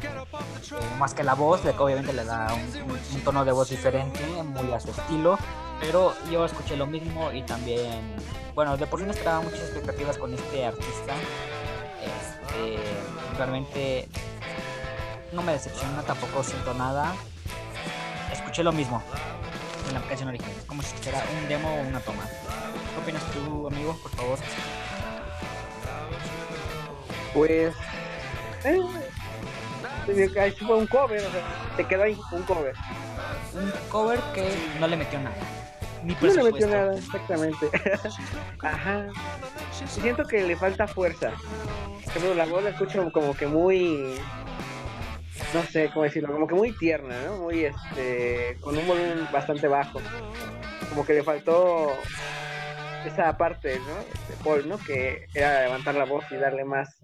[0.03, 4.21] eh, más que la voz, que obviamente le da un- un tono de voz diferente,
[4.43, 5.39] muy a su estilo,
[5.81, 8.17] pero yo escuché lo mismo y también
[8.55, 11.15] bueno, de por sí no esperaba muchas expectativas con este artista.
[12.03, 12.79] Este,
[13.37, 14.09] realmente
[15.33, 17.15] no me decepciona, tampoco siento nada.
[18.33, 19.03] Escuché lo mismo
[19.89, 22.23] en la canción original, como si fuera un demo o una toma.
[22.95, 23.99] ¿Qué opinas tú, amigo?
[24.03, 24.39] Por favor.
[27.33, 27.75] Pues.
[28.65, 28.81] Eh,
[30.41, 31.43] ahí sí fue un cover, o sea,
[31.77, 32.75] te quedó ahí un cover.
[33.55, 34.49] Un cover que
[34.79, 35.37] no le metió nada.
[36.05, 37.71] Ni No le metió nada, exactamente.
[38.61, 39.07] Ajá.
[39.87, 41.33] Siento que le falta fuerza.
[42.07, 44.15] Ejemplo, la voz la escucho como que muy.
[45.53, 47.39] No sé cómo decirlo, como que muy tierna, ¿no?
[47.39, 48.57] Muy este.
[48.61, 50.01] con un volumen bastante bajo.
[50.91, 51.91] Como que le faltó
[53.07, 53.97] esa parte, ¿no?
[53.97, 54.79] De Paul, ¿no?
[54.79, 57.01] Que era levantar la voz y darle más,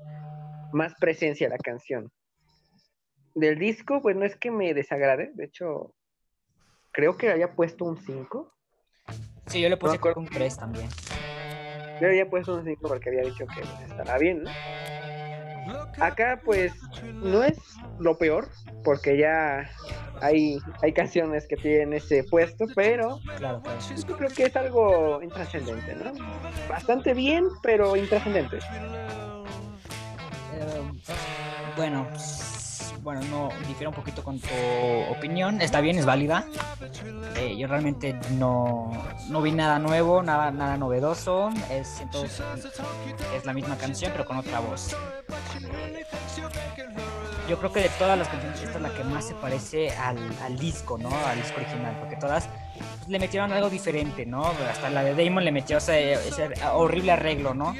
[0.73, 2.11] más presencia a la canción.
[3.35, 5.95] Del disco, pues no es que me desagrade, de hecho,
[6.93, 8.53] creo que había puesto un 5.
[9.51, 10.21] Sí, yo le puse No acuerdo.
[10.21, 10.89] un 3 también.
[12.01, 14.51] Yo había puesto un 5 porque había dicho que estará bien, ¿no?
[15.99, 16.73] Acá, pues,
[17.13, 17.59] no es
[17.99, 18.49] lo peor,
[18.83, 19.69] porque ya
[20.23, 23.79] hay, hay canciones que tienen ese puesto, pero Claro, claro.
[24.09, 26.13] yo creo que es algo intrascendente, ¿no?
[26.69, 28.57] Bastante bien, pero intrascendente.
[30.55, 31.03] Eh,
[31.77, 32.09] bueno,
[33.03, 34.49] bueno, no difiero un poquito con tu
[35.11, 35.61] opinión.
[35.61, 36.47] Está bien, es válida.
[37.37, 38.91] Eh, yo realmente no,
[39.29, 41.51] no vi nada nuevo, nada, nada novedoso.
[41.71, 44.97] Es, que es la misma canción, pero con otra voz.
[47.49, 50.19] Yo creo que de todas las canciones, esta es la que más se parece al,
[50.45, 51.11] al disco, ¿no?
[51.27, 52.49] Al disco original, porque todas
[52.79, 54.45] pues, le metieron algo diferente, ¿no?
[54.71, 57.75] Hasta la de Damon le metió ese, ese horrible arreglo, ¿no?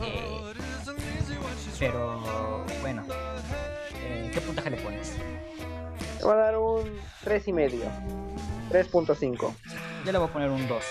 [0.00, 0.52] Eh,
[1.78, 3.04] pero bueno,
[4.32, 5.12] ¿qué puntaje le pones?
[6.18, 7.84] Le voy a dar un 3 y medio.
[8.70, 9.54] 3.5.
[10.04, 10.84] Yo le voy a poner un 2.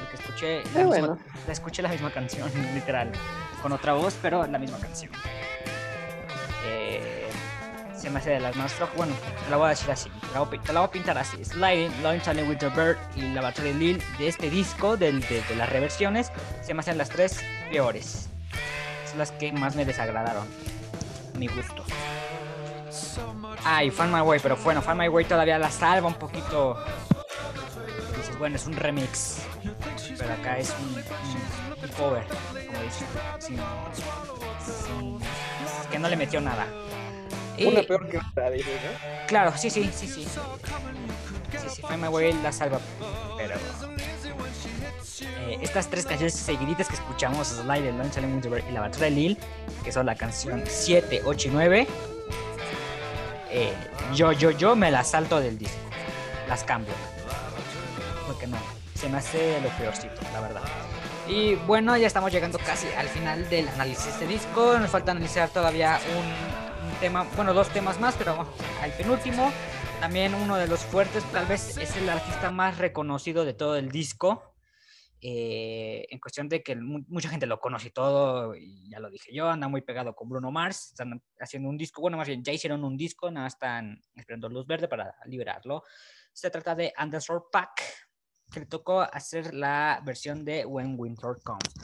[0.00, 1.18] Porque escuché la, misma, bueno.
[1.46, 3.10] la escuché la misma canción, literal.
[3.62, 5.10] Con otra voz, pero la misma canción.
[6.66, 7.28] Eh,
[7.96, 8.96] se me hace de las más flojas.
[8.96, 9.14] Bueno,
[9.44, 10.08] te la voy a decir así.
[10.20, 11.44] Te la voy, a pi- te la voy a pintar así.
[11.44, 15.12] Sliding, Lone Challenge with the Bird y la batalla de Lil de este disco, de,
[15.12, 16.30] de las reversiones,
[16.62, 18.28] se me hacen las tres peores.
[19.08, 20.46] Son las que más me desagradaron.
[21.36, 21.84] Mi gusto.
[23.64, 26.76] Ay, Find My Way, pero bueno, Find My Way todavía la salva un poquito.
[28.16, 29.38] Dices, bueno, es un remix.
[30.18, 33.06] Pero acá es un, un- un cover, como dices.
[33.38, 35.18] Sin, sin-
[35.90, 36.66] que no le metió nada.
[37.56, 39.26] Y- Una peor que otra, dices, ¿no?
[39.26, 40.24] Claro, sí, sí, sí, sí.
[40.24, 42.78] Sí, sí, Find My Way la salva,
[43.36, 43.54] pero...
[45.48, 47.92] eh, estas tres canciones seguiditas que escuchamos, Slide,
[48.40, 49.38] the Bird y La Batalla de Lil,
[49.84, 51.86] que son la canción 7, 8 y 9,
[53.50, 53.72] eh,
[54.14, 55.78] yo, yo, yo me las salto del disco.
[56.48, 56.94] Las cambio.
[58.26, 58.56] Porque no,
[58.94, 60.62] se me hace lo peorcito, la verdad.
[61.28, 64.78] Y bueno, ya estamos llegando casi al final del análisis de disco.
[64.78, 68.46] Nos falta analizar todavía un, un tema, bueno, dos temas más, pero
[68.82, 69.52] al penúltimo.
[70.00, 73.90] También uno de los fuertes, tal vez es el artista más reconocido de todo el
[73.90, 74.49] disco.
[75.20, 79.10] Eh, en cuestión de que mu- mucha gente lo conoce y todo, y ya lo
[79.10, 82.42] dije yo, anda muy pegado con Bruno Mars, están haciendo un disco, bueno, más bien
[82.42, 85.82] ya hicieron un disco, nada, están esperando luz verde para liberarlo.
[86.32, 87.82] Se trata de Anderson Pack,
[88.52, 91.74] que le tocó hacer la versión de When Winter Comes.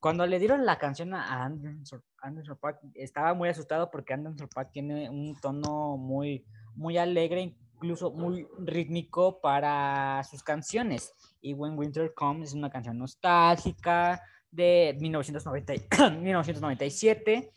[0.00, 4.70] Cuando le dieron la canción a Anderson, Anderson Paak, estaba muy asustado porque Anderson Paak
[4.70, 6.44] tiene un tono muy,
[6.74, 11.12] muy alegre, incluso muy rítmico para sus canciones.
[11.42, 15.80] Y When Winter Comes es una canción nostálgica de 1990, y-
[16.22, 17.52] 1997,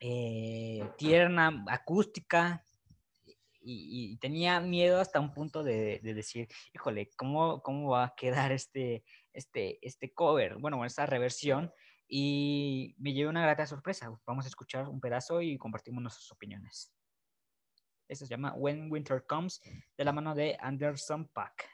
[0.00, 2.62] eh, tierna, acústica,
[3.62, 8.14] y, y tenía miedo hasta un punto de, de decir, híjole, ¿cómo, ¿cómo va a
[8.14, 9.02] quedar este,
[9.32, 10.58] este, este cover?
[10.58, 11.72] Bueno, esta reversión.
[12.08, 14.08] Y me llevé una grata sorpresa.
[14.24, 16.95] Vamos a escuchar un pedazo y compartimos nuestras opiniones.
[18.08, 19.60] Esto se llama When Winter Comes,
[19.98, 21.68] de la mano de Anderson Pack.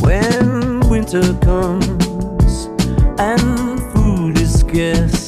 [0.00, 2.68] When winter comes
[3.18, 5.21] and food is scarce,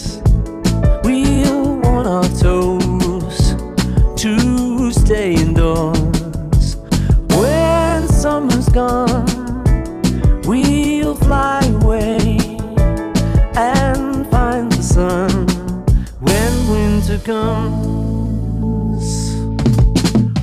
[17.18, 19.04] comes.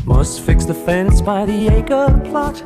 [0.06, 2.62] Must fix the fence by the acre plot.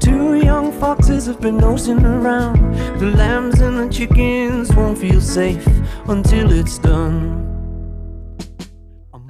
[0.00, 2.58] Two young foxes have been nosing around.
[2.98, 5.66] The lambs and the chickens won't feel safe
[6.08, 7.50] until it's done.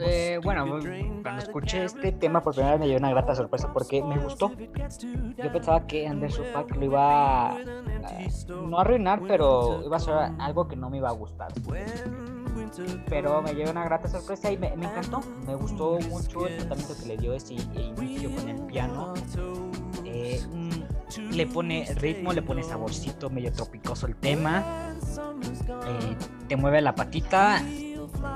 [0.03, 0.67] Eh, bueno,
[1.23, 4.51] cuando escuché este tema por primera vez me dio una grata sorpresa porque me gustó.
[5.37, 7.59] Yo pensaba que Anderson Paak lo iba a,
[8.49, 11.53] no a arruinar, pero iba a ser algo que no me iba a gustar.
[13.09, 15.21] Pero me llevó una grata sorpresa y me, encantó.
[15.47, 19.15] Me gustó mucho el tratamiento que le dio ese inicio con el piano.
[20.05, 24.95] Eh, mm, le pone ritmo, le pone saborcito medio tropicoso el tema.
[25.87, 26.17] Eh,
[26.49, 27.63] te mueve la patita.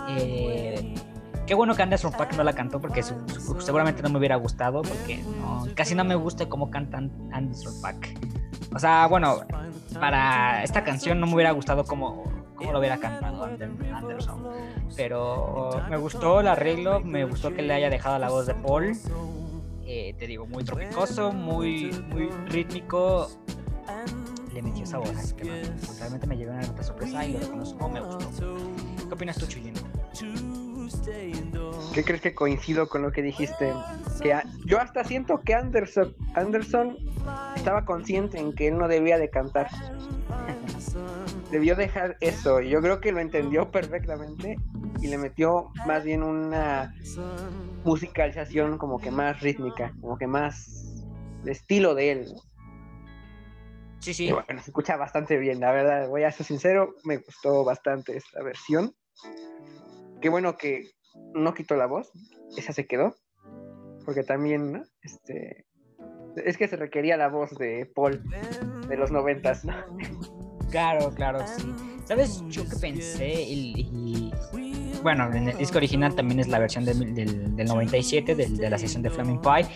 [0.09, 0.95] Eh,
[1.47, 5.23] qué bueno que Anderson Paak no la cantó porque seguramente no me hubiera gustado porque
[5.75, 8.15] casi no me gusta cómo cantan Anderson Paak.
[8.75, 9.43] O sea, bueno,
[10.01, 12.25] para esta canción no me hubiera gustado cómo,
[12.55, 14.45] cómo lo hubiera cantado Ander- Anderson.
[14.97, 18.93] Pero me gustó el arreglo, me gustó que le haya dejado la voz de Paul.
[19.87, 23.29] Eh, te digo, muy tropicoso, muy, muy rítmico.
[24.53, 25.63] Le metió sabor, así que
[25.99, 28.57] realmente me llevé una grata sorpresa y lo reconozco, me gustó.
[29.09, 29.81] ¿Qué opinas tú, Chuyino?
[31.93, 33.73] ¿Qué crees que coincido con lo que dijiste?
[34.23, 36.97] Que a- yo hasta siento que Anderson, Anderson
[37.57, 39.69] estaba consciente en que él no debía de cantar.
[41.55, 42.61] Debió dejar eso.
[42.61, 44.57] Yo creo que lo entendió perfectamente
[45.01, 46.93] y le metió más bien una
[47.85, 51.07] musicalización como que más rítmica, como que más
[51.45, 52.27] de estilo de él.
[52.35, 52.41] ¿no?
[54.01, 54.33] Sí, Y sí.
[54.33, 56.09] bueno, se escucha bastante bien, la verdad.
[56.09, 58.93] Voy a ser sincero, me gustó bastante esta versión.
[60.21, 60.91] Qué bueno que
[61.35, 62.11] no quitó la voz,
[62.57, 63.15] esa se quedó.
[64.05, 64.83] Porque también, ¿no?
[65.03, 65.67] Este.
[66.45, 68.25] Es que se requería la voz de Paul
[68.89, 69.73] de los noventas, ¿no?
[70.75, 71.73] Claro, claro, sí.
[72.05, 72.43] ¿Sabes?
[72.49, 74.33] Yo que pensé y, y-
[75.05, 78.69] Bueno, en el disco original también es la versión del, del, del 97, del- de
[78.71, 79.67] la sesión de Flaming Pie.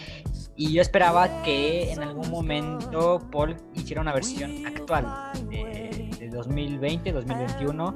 [0.57, 5.07] Y yo esperaba que en algún momento Paul hiciera una versión actual
[5.49, 7.95] de, de 2020, 2021.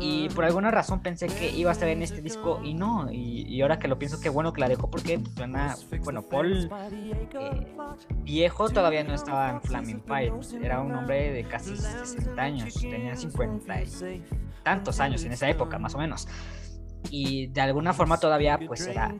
[0.00, 3.10] Y por alguna razón pensé que iba a estar en este disco y no.
[3.10, 5.76] Y, ahora que lo pienso, qué bueno que la dejó porque suena.
[6.04, 7.76] Bueno, Paul eh,
[8.22, 10.32] viejo todavía no estaba en Flaming Pie.
[10.62, 12.74] Era un hombre de casi 60 años.
[12.74, 14.24] Tenía 50 y
[14.62, 16.28] tantos años en esa época, más o menos.
[17.10, 19.14] Y de alguna forma todavía pues era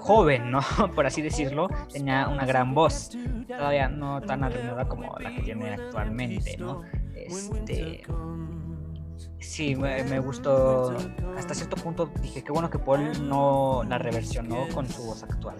[0.00, 0.60] joven, ¿no?
[0.94, 1.68] Por así decirlo.
[1.92, 3.10] Tenía una gran voz.
[3.46, 6.82] Todavía no tan arruinada como la que tiene actualmente, ¿no?
[7.14, 8.02] Este...
[9.38, 10.96] Sí, me, gustó.
[11.36, 15.56] Hasta cierto punto dije que bueno que Paul no la reversionó con su voz actual.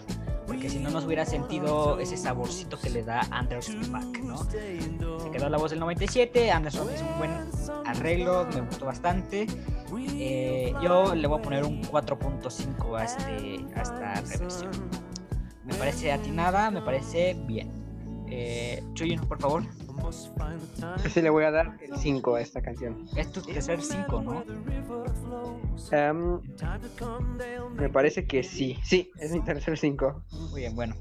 [0.46, 4.38] Porque si no nos hubiera sentido ese saborcito que le da Anderson Paak, ¿no?
[4.44, 7.30] Se quedó la voz del 97, Anderson hizo un buen
[7.86, 9.46] arreglo, me gustó bastante.
[9.98, 14.70] Eh, yo le voy a poner un 4.5 a, este, a esta reversión.
[15.64, 17.70] Me parece atinada, me parece bien.
[18.28, 19.64] Eh, Chuyun, por favor.
[21.04, 23.06] Ese le voy a dar el 5 a esta canción.
[23.16, 24.44] Es tu tercer 5, ¿no?
[25.90, 26.40] Em,
[27.76, 28.78] me parece que sí.
[28.84, 30.22] Sí, es mi tercer 5.
[30.50, 30.94] Muy bien, bueno.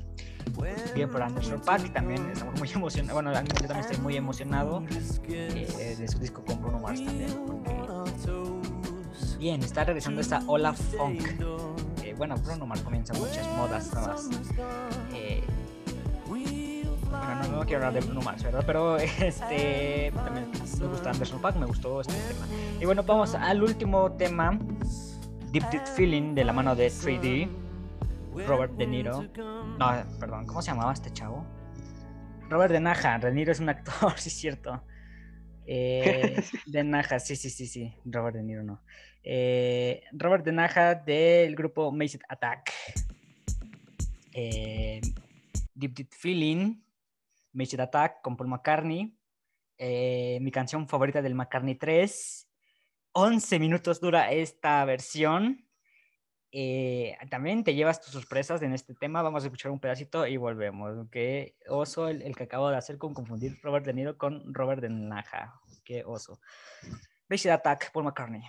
[0.96, 3.14] Bien por Anderson Paak, también estamos muy emocionados.
[3.14, 4.84] Bueno, yo también estoy muy emocionado
[5.30, 7.30] eh, de su disco con Bruno Mars también.
[7.46, 7.72] porque-
[9.38, 11.22] Bien, está regresando esta Ola Funk.
[12.04, 14.30] Eh, bueno, Bruno Mars comienza muchas modas nuevas.
[15.14, 15.44] Eh,
[17.26, 18.64] bueno, no, no quiero hablar de Bruno Mars, ¿verdad?
[18.66, 20.50] Pero este también
[20.80, 22.46] me gusta Anderson Paak, me gustó este tema.
[22.80, 24.58] Y bueno, vamos al último tema,
[25.52, 27.50] Deep Deep Feeling, de la mano de 3D.
[28.48, 29.24] Robert De Niro.
[29.78, 31.46] No, perdón, ¿cómo se llamaba este chavo?
[32.50, 33.20] Robert De Naja.
[33.20, 34.84] De Niro es un actor, sí es cierto.
[35.66, 37.94] Eh, de Naja, sí, sí, sí, sí.
[38.06, 38.82] Robert De Niro no.
[39.24, 42.72] Eh, Robert De Naja del grupo Maced Attack.
[44.34, 45.02] Eh,
[45.76, 46.82] Deep Deep Feeling.
[47.54, 49.18] Maced Attack con Paul McCartney.
[49.78, 52.48] Eh, mi canción favorita del McCartney 3.
[53.14, 55.68] 11 minutos dura esta versión.
[56.54, 59.22] Eh, también te llevas tus sorpresas en este tema.
[59.22, 61.08] Vamos a escuchar un pedacito y volvemos.
[61.10, 64.82] Qué oso el, el que acabo de hacer con confundir Robert De Niro con Robert
[64.82, 65.60] De Naja.
[65.84, 66.40] Qué oso.
[67.30, 68.44] Basic Attack, Paul McCartney.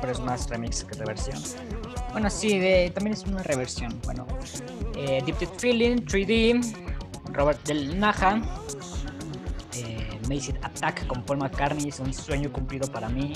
[0.00, 1.40] Pero es más remix que reversión.
[2.12, 3.98] Bueno, sí, de- también es una reversión.
[4.04, 4.26] Bueno,
[4.96, 6.60] eh, Deep Deep Feeling, 3D,
[7.32, 8.40] Robert Del Naja,
[9.74, 10.08] eh,
[10.62, 13.32] Attack con Paul McCartney, es un sueño cumplido para mí.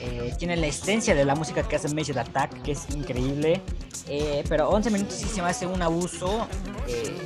[0.00, 3.60] Eh, tiene la esencia de la música que hace It Attack, que es increíble.
[4.08, 6.46] Eh, pero 11 minutos sí se me hace un abuso.
[6.88, 7.16] eh,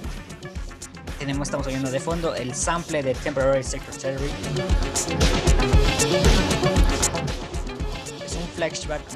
[1.18, 4.30] tenemos, estamos oyendo de fondo el sample de Temporary Secretary.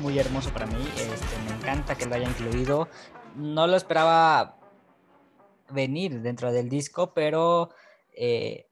[0.01, 0.89] Muy hermoso para mí.
[0.97, 2.89] Este, me encanta que lo haya incluido.
[3.37, 4.57] No lo esperaba
[5.71, 7.71] venir dentro del disco, pero
[8.17, 8.69] eh,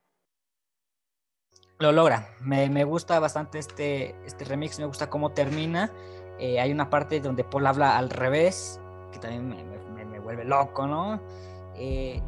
[1.78, 2.28] lo logra.
[2.40, 5.92] Me, gusta bastante este, este remix, me gusta cómo termina.
[6.38, 8.80] Eh, hay una parte donde Paul habla al revés,
[9.12, 11.20] que también me, me- me vuelve loco, ¿no?
[11.74, 12.22] Eh,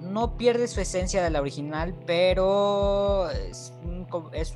[0.00, 3.72] no pierde su esencia de la original, pero es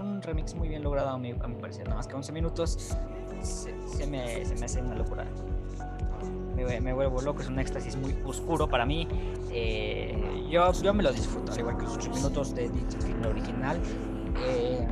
[0.01, 1.85] un, remix muy bien logrado a mi, a mi parecer.
[1.85, 2.97] Nada más que 11 minutos
[3.43, 5.27] se, me, se me hace una locura.
[6.57, 9.09] Me, vuelvo loco, es un éxtasis muy oscuro para mí.
[9.51, 13.81] Eh, yo, yo me lo disfruto, al igual que los 8 minutos de Film original.
[14.47, 14.87] Eh,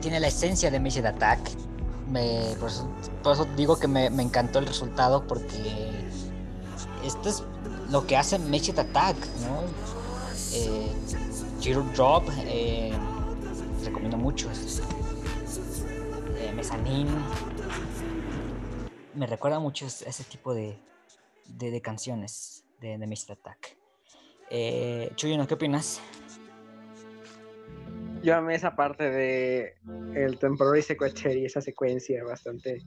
[0.00, 1.40] tiene la esencia de Method Attack.
[2.08, 2.68] Me, por,
[3.32, 5.90] eso, digo que me, me encantó el resultado porque
[7.04, 7.44] esto es
[7.92, 9.64] lo que hace Method Attack, ¿no?
[10.54, 10.90] Eh,
[11.60, 12.90] Giro Drop, eh,
[13.84, 14.50] recomiendo mucho.
[16.38, 17.10] eh, Mezzanine.
[19.14, 20.78] Me recuerda mucho ese tipo de,
[21.46, 23.76] de, canciones de, de Method Attack.
[24.48, 26.00] Eh, Chuyino, ¿qué opinas?
[28.22, 29.74] Yo amé esa parte de
[30.14, 32.86] el Temporary Secretary, esa secuencia bastante.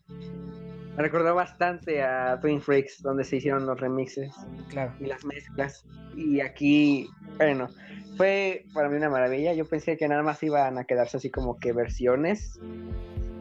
[0.97, 4.33] Me recordó bastante a Twin Freaks, donde se hicieron los remixes
[4.69, 4.93] Claro.
[4.99, 5.85] y las mezclas.
[6.15, 7.67] Y aquí, bueno,
[8.15, 9.53] fue para mí una maravilla.
[9.53, 12.57] Yo pensé que nada más iban a quedarse así como que versiones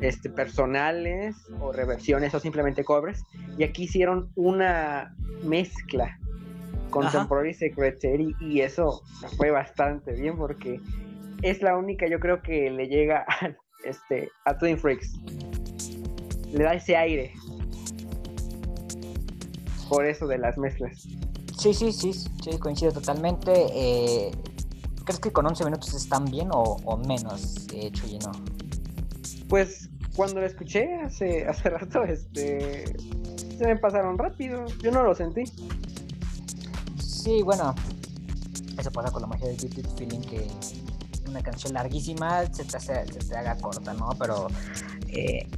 [0.00, 3.22] este, personales o reversiones o simplemente covers.
[3.56, 5.14] Y aquí hicieron una
[5.44, 6.18] mezcla
[6.90, 7.20] con Ajá.
[7.20, 9.02] Temporary Secretary y eso
[9.36, 10.80] fue bastante bien porque
[11.42, 13.54] es la única yo creo que le llega a,
[13.84, 15.12] este, a Twin Freaks.
[16.52, 17.32] Le da ese aire.
[19.88, 21.06] Por eso de las mezclas.
[21.58, 23.52] Sí, sí, sí, sí, coincido totalmente.
[23.72, 24.30] Eh,
[25.04, 28.32] ¿Crees que con 11 minutos están bien o, o menos, eh, Chuyino?
[29.48, 32.84] Pues cuando lo escuché hace, hace rato, este
[33.58, 34.64] se me pasaron rápido.
[34.82, 35.44] Yo no lo sentí.
[36.98, 37.74] Sí, bueno,
[38.78, 40.48] eso pasa con la magia de Deep Deep Feeling, que
[41.28, 44.10] una canción larguísima se te, hace- se te haga corta, ¿no?
[44.18, 44.48] Pero
[45.14, 45.48] eh,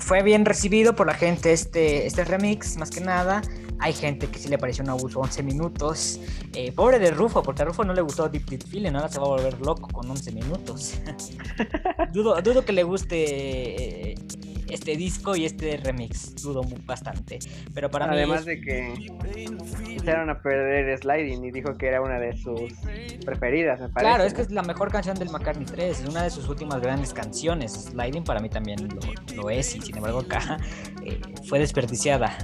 [0.00, 3.42] fue bien recibido por la gente este, este remix, más que nada.
[3.78, 6.20] Hay gente que sí le pareció un abuso 11 minutos.
[6.54, 9.18] Eh, pobre de Rufo, porque a Rufo no le gustó Deep Deep Feeling, ahora se
[9.18, 10.94] va a volver loco con 11 minutos.
[12.12, 14.14] dudo, dudo que le guste eh,
[14.68, 17.38] este disco y este remix, dudo bastante.
[17.74, 18.52] Pero para Además mí...
[18.52, 22.72] es- de que echaron a perder Sliding y dijo que era una de sus
[23.24, 24.10] preferidas, me parece.
[24.10, 26.80] Claro, es que es la mejor canción del McCartney 3, es una de sus últimas
[26.80, 27.72] grandes canciones.
[27.90, 30.58] Sliding para mí también lo, lo es, y sin embargo acá
[31.04, 32.36] eh, fue desperdiciada.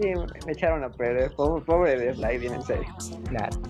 [0.00, 0.08] Sí,
[0.46, 1.30] me echaron a perder.
[1.36, 2.96] Pobre, pobre de Sliding, en serio.
[3.28, 3.60] Claro.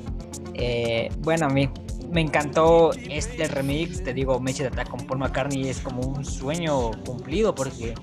[0.55, 1.69] Eh, bueno, a mí
[2.15, 4.03] me encantó este remix.
[4.05, 7.95] Te digo, Method Attack con Paul McCartney es como un sueño cumplido porque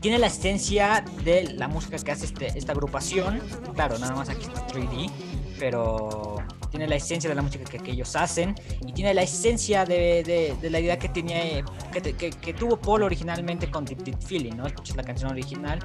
[0.00, 3.40] tiene la esencia de la música que hace este- esta agrupación.
[3.74, 5.10] Claro, nada más aquí está 3D,
[5.58, 6.29] pero
[6.70, 8.54] tiene la esencia de la música que, que ellos hacen
[8.86, 12.76] y tiene la esencia de, de- de la idea que tenía que, que- que tuvo
[12.76, 14.66] Paul originalmente con Deep Deep Feeling, ¿no?
[14.66, 15.78] Escuchas la canción original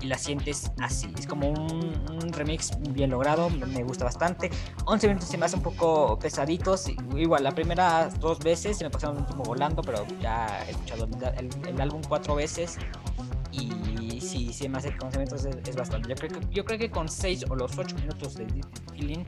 [0.00, 1.12] y la sientes así.
[1.18, 1.92] Es como un,
[2.22, 4.50] un remix bien logrado, me gusta bastante.
[4.84, 6.86] 11 minutos se me hace un poco pesaditos.
[7.16, 11.48] Igual, las primeras dos veces se me pasaron último volando, pero ya he escuchado el,
[11.68, 12.78] el- álbum cuatro veces.
[13.50, 16.08] Y sí, se me hace que 11 minutos es, es bastante.
[16.08, 19.24] Yo creo, que, yo creo que con 6 o los 8 minutos de Deep Feeling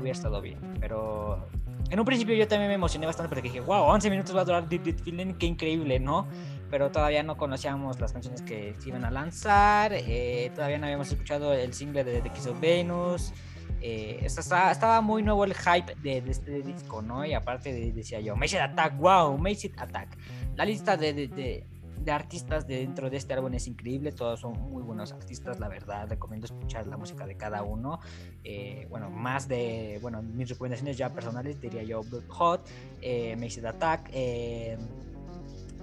[0.00, 0.58] hubiera estado bien.
[0.80, 1.48] Pero
[1.90, 4.44] en un principio yo también me emocioné bastante porque dije, wow, 11 minutos va a
[4.44, 6.26] durar Deep Deep Feeling, qué increíble, ¿no?
[6.70, 11.08] Pero todavía no conocíamos las canciones que se iban a lanzar, eh, todavía no habíamos
[11.10, 13.32] escuchado el single de The Kiss of Venus.
[13.80, 17.24] eh, estaba, muy nuevo el hype de, este disco, ¿no?
[17.24, 20.18] Y aparte de- decía yo, Mace It Attack, wow, Mace It Attack.
[20.56, 21.64] La lista de,
[22.04, 25.68] de- artistas de dentro de este álbum es increíble, todos son muy buenos artistas, la
[25.68, 28.00] verdad, recomiendo escuchar la música de cada uno.
[28.44, 32.66] Eh, bueno, más de, bueno, mis recomendaciones ya personales diría yo Hot,
[33.00, 34.78] eh, Mace It Attack, eh,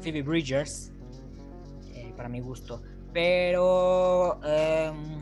[0.01, 0.91] Phoebe Bridgers,
[1.93, 2.81] eh, para mi gusto.
[3.13, 5.21] Pero em,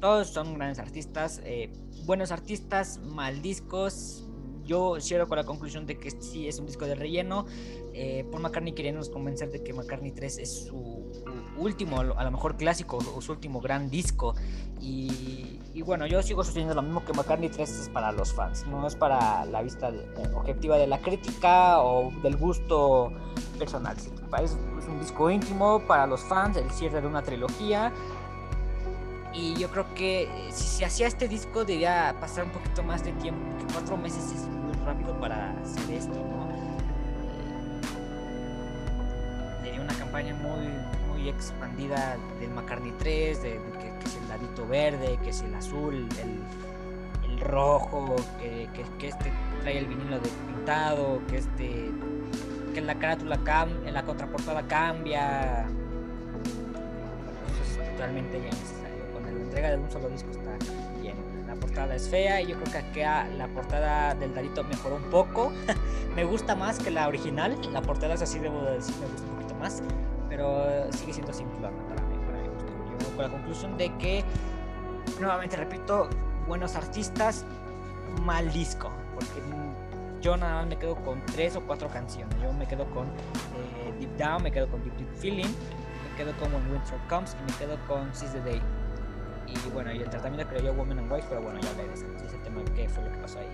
[0.00, 1.70] todos son grandes artistas, eh,
[2.06, 4.24] buenos artistas, mal discos.
[4.64, 7.44] Yo cierro con la conclusión de que sí es un disco de relleno.
[7.92, 11.10] Eh, Paul McCartney queriéndonos convencer de que McCartney 3 es su
[11.56, 14.34] último, a lo mejor clásico o su último gran disco.
[14.80, 18.86] Y, bueno, yo sigo sosteniendo lo mismo que McCartney 3 es para los fans, no
[18.86, 20.04] es para la vista eh,
[20.34, 23.12] objetiva de la crítica o del gusto
[23.58, 23.96] personal.
[23.96, 24.56] es
[24.88, 27.92] un disco íntimo para los fans, el cierre de una trilogía.
[29.32, 33.04] Y yo creo que eh, si se hacía este disco debía pasar un poquito más
[33.04, 36.49] de tiempo, porque cuatro meses es muy rápido para hacer esto, ¿no?
[39.82, 40.68] Una campaña muy,
[41.08, 45.54] muy expandida del McCartney 3, de, que, que es el ladito verde, que es el
[45.54, 49.32] azul, el, el rojo, que, que, este
[49.62, 51.90] trae el vinilo de pintado, que este
[52.74, 55.66] que la carátula cam- en la contraportada cambia.
[57.50, 59.04] Eso es totalmente ya necesario.
[59.12, 60.56] Con la entrega de un solo disco está
[61.00, 61.16] bien.
[61.48, 64.96] La portada es fea y yo creo que aquí a- la portada del Darito mejoró
[64.96, 65.50] un poco.
[66.16, 67.58] me gusta más que la original.
[67.72, 69.26] La portada es así, debo de decir, me gusta
[69.60, 69.82] más.
[70.28, 72.42] Pero sigue siendo simplona para mí, para.
[72.42, 74.24] Yo con la conclusión de que,
[75.20, 76.08] nuevamente repito,
[76.46, 77.44] buenos artistas,
[78.22, 78.90] mal disco.
[79.14, 79.40] Porque
[80.20, 82.34] yo nada más me quedo con tres o cuatro canciones.
[82.42, 86.32] Yo me quedo con eh, Deep Down, me quedo con Deep Deep Feeling, me quedo
[86.38, 88.62] con When Winter Comes y me quedo con Seize the Day.
[89.46, 91.88] Y bueno, y el tratamiento que le dio Woman and Wife, pero bueno, ya hablaré
[91.88, 93.48] de ese, tema, qué fue lo que pasó ahí.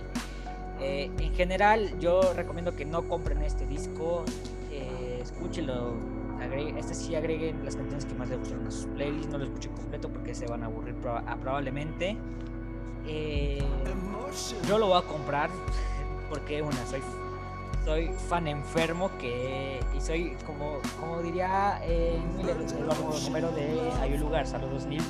[0.81, 4.25] Eh, en general, yo recomiendo que no compren este disco,
[4.71, 5.95] eh, escúchenlo.
[6.41, 9.45] agregue- este sí agreguen las canciones que más les gustaron a sus playlists, no lo
[9.45, 12.17] escuchen completo porque se van a aburrir proba- ah, probablemente.
[13.07, 13.63] Eh,
[14.69, 15.49] yo lo voy a comprar
[16.29, 17.01] porque una soy
[17.85, 24.21] soy fan enfermo que y soy como como diría eh, Eduardo Romero de Hay un
[24.21, 25.03] lugar saludos Neil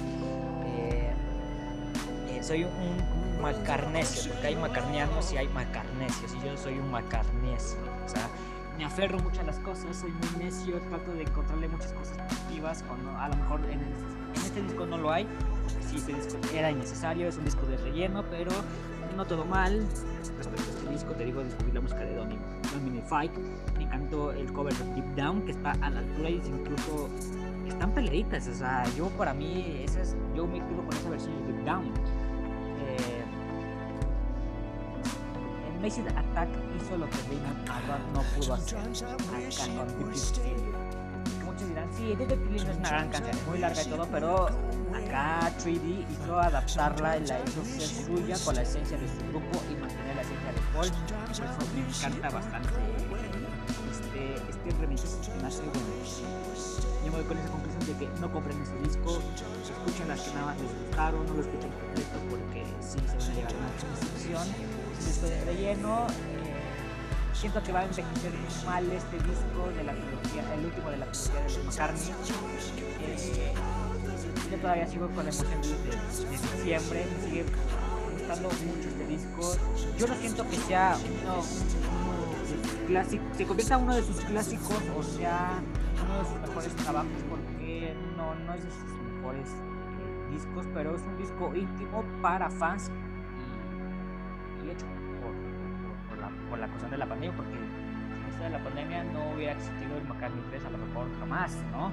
[0.67, 1.11] Eh,
[2.29, 7.79] eh, soy un macarnesio porque hay macarnianos y hay macarnesios y yo soy un macarnesio
[8.05, 8.29] o sea
[8.79, 12.85] me aferro mucho a las cosas soy muy necio trato de encontrarle muchas cosas positivas
[12.87, 13.87] cuando a lo mejor en, el-
[14.35, 15.27] en este disco no lo hay.
[15.81, 18.51] Sí este disco era innecesario es un disco de relleno pero
[19.17, 19.87] no todo mal.
[20.37, 22.39] Respecto a este disco te digo descubrí la música de Domi-
[22.75, 23.41] Dominic Fike
[23.79, 27.09] me encantó el cover de Deep Down que está a la altura y incluso
[27.67, 31.47] están peleaditas o sea yo para mí esa es, yo me quedo con esa versión
[31.47, 31.93] de Deep Down
[35.87, 39.17] Macy Attack hizo lo que Raymond Mallard no pudo hacer acá
[39.95, 43.47] con Deep Deep muchos dirán, sí, Deep Deep Feeling no es una gran canción, es
[43.47, 48.57] muy larga y todo, pero acá 3D hizo adaptarla y la hizo ser suya con
[48.57, 50.91] la esencia de su grupo y mantener la esencia de Paul.
[50.91, 52.69] Por eso me encanta bastante
[53.93, 55.87] este, este remix, hace bueno.
[57.05, 59.23] Yo me voy con esa conclusión de que no compren este disco,
[59.63, 63.31] escuchen las que nada más les gustaron, no lo escuchen completo porque sí se van
[63.31, 64.76] a llevar una decepción.
[65.05, 66.07] Disco de relleno.
[66.09, 68.33] eh, siento que va a envejecer
[68.65, 72.13] mal este disco de la trilogía, el último de la trilogía de McCartney.
[73.01, 73.53] Eh,
[74.51, 77.45] yo todavía sigo con la emoción de, de- diciembre, me sigue
[78.15, 79.57] gustando mucho este disco.
[79.99, 85.03] Yo no siento que sea uno, uno clásicos, se convierta uno de sus clásicos o
[85.03, 85.59] sea
[86.05, 90.95] uno de sus mejores trabajos porque no, no es de sus mejores eh, discos, pero
[90.97, 92.91] es un disco íntimo para fans
[94.67, 98.29] y, y hecho por, por- por la, por la cuestión de la pandemia, porque sin
[98.31, 101.89] esto de la pandemia no hubiera existido el McCartney 3 a lo mejor jamás, ¿no?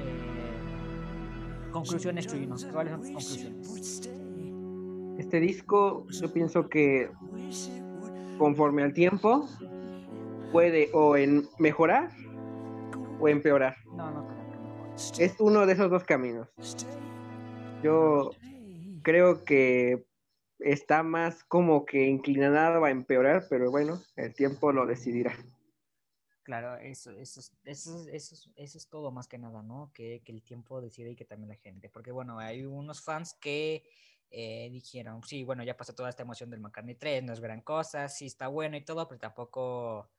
[0.00, 2.56] Eh, conclusiones, Chuyino.
[2.72, 4.00] ¿Cuáles son tus conclusiones?
[5.18, 7.10] Este disco, yo pienso que
[8.38, 9.48] conforme al tiempo
[10.52, 12.10] puede o en mejorar
[13.20, 13.76] o empeorar.
[13.96, 14.88] No, no creo que mejor.
[15.18, 16.48] Es uno de esos dos caminos.
[17.82, 18.30] Yo
[19.02, 20.04] creo que
[20.60, 25.34] está más como que inclinado a empeorar, pero bueno, el tiempo lo decidirá.
[26.42, 29.90] Claro, eso, eso, es- eso, es- eso, es- eso es todo más que nada, ¿no?
[29.92, 31.90] Que, que el tiempo decide y que también la gente.
[31.90, 33.84] Porque bueno, hay unos fans que
[34.30, 37.62] eh, dijeron, sí, bueno, ya pasó toda esta emoción del McCartney 3, no es gran
[37.62, 40.10] cosa, sí está bueno y todo, pero tampoco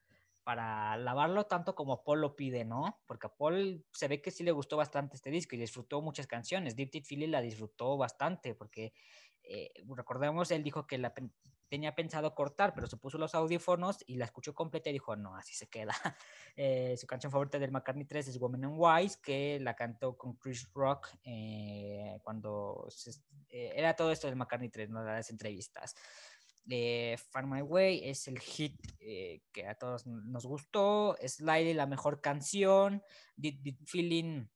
[0.44, 3.00] para alabarlo tanto como Paul lo pide, ¿no?
[3.06, 6.26] Porque a Paul se ve que sí le gustó bastante este disco y disfrutó muchas
[6.26, 6.76] canciones.
[6.76, 8.94] Deep Deep Philly la disfrutó bastante porque,
[9.50, 11.14] eh, recordemos, él dijo que la
[11.70, 15.36] tenía pensado cortar, pero se puso los audífonos y la escuchó completa y dijo, no,
[15.36, 15.94] así se queda.
[16.62, 20.34] Eh, su canción favorita del McCartney 3 es Woman and Wise, que la cantó con
[20.36, 22.90] Chris Rock eh, cuando
[23.48, 25.02] eh, era todo esto del McCartney 3, ¿no?
[25.02, 25.96] las entrevistas.
[26.70, 27.16] Eh,
[27.46, 31.16] My Way es el hit eh, que a todos nos gustó.
[31.26, 33.04] Slide, la mejor canción.
[33.38, 34.48] Deep Feeling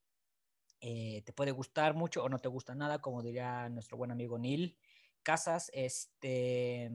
[0.82, 4.78] te puede gustar mucho o no te gusta nada, como diría nuestro buen amigo Neil
[5.24, 5.72] Casas.
[5.74, 6.92] Este.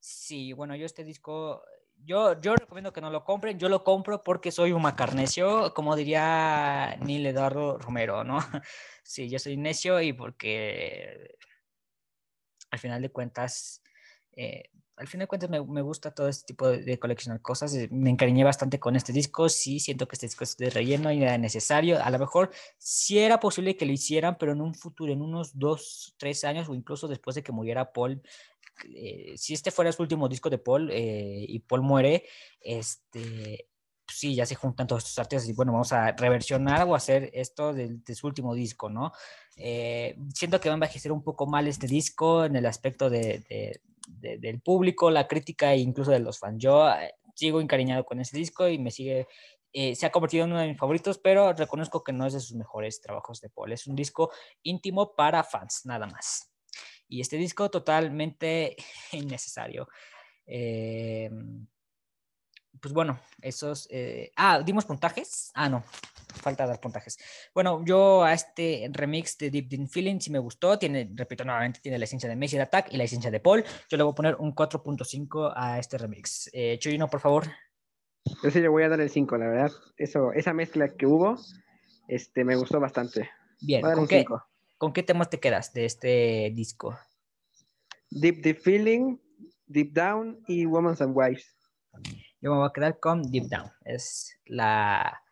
[0.00, 1.62] Sí, bueno, yo este disco.
[1.96, 3.58] Yo, yo recomiendo que no lo compren.
[3.58, 8.38] Yo lo compro porque soy un macarnecio, como diría Neil Eduardo Romero, ¿no?
[9.06, 11.36] Sí, yo soy necio y porque
[12.70, 13.82] al final de cuentas,
[14.32, 17.74] eh, al final de cuentas me, me gusta todo este tipo de, de coleccionar cosas.
[17.74, 19.48] eh, Me encariñé bastante con este disco.
[19.48, 22.02] Sí, siento que este disco es de relleno y era necesario.
[22.02, 25.58] A lo mejor sí era posible que lo hicieran, pero en un futuro, en unos
[25.58, 28.22] dos, tres años o incluso después de que muriera Paul,
[28.94, 32.24] eh, si este fuera su último disco de Paul eh, y Paul muere,
[32.60, 33.68] este,
[34.18, 37.72] sí, ya se juntan todos estos artistas y bueno, vamos a reversionar o hacer esto
[37.72, 39.12] de, de su último disco, ¿no?
[39.56, 43.44] Eh, siento que va a envejecer un poco mal este disco en el aspecto de-
[44.38, 46.58] del público, la crítica e incluso de los fans.
[46.62, 49.26] Yo eh, sigo encariñado con ese disco y me sigue,
[49.72, 52.40] eh, se ha convertido en uno de mis favoritos, pero reconozco que no es de
[52.40, 53.72] sus mejores trabajos de Paul.
[53.72, 54.30] Es un disco
[54.62, 56.50] íntimo para fans, nada más.
[57.08, 58.76] Y este disco totalmente
[59.12, 59.88] innecesario.
[60.46, 61.30] Eh,
[62.80, 63.88] pues bueno, esos...
[63.90, 65.50] eh, ah, ¿dimos puntajes?
[65.54, 65.84] Ah, no,
[66.34, 67.18] falta dar puntajes.
[67.54, 70.78] Bueno, yo a este remix de Deep Deep Feeling sí me gustó.
[70.78, 73.64] Tiene, repito nuevamente, tiene la esencia de Massive Attack y la esencia de Paul.
[73.88, 76.50] Yo le voy a poner un 4.5 a este remix.
[76.52, 77.46] Eh, Chuyino, por favor.
[78.42, 79.72] Yo sí le voy a dar el 5, la verdad.
[79.96, 81.36] Eso, esa mezcla que hubo,
[82.08, 83.30] este, me gustó bastante.
[83.60, 84.42] Bien, ¿con qué, 5.
[84.78, 86.98] ¿con qué temas te quedas de este disco?
[88.10, 89.18] Deep Deep Feeling,
[89.66, 91.54] Deep Down y Women's and Wives.
[92.44, 93.72] Yo me voy a quedar con Deep Down.
[93.86, 95.22] Es la.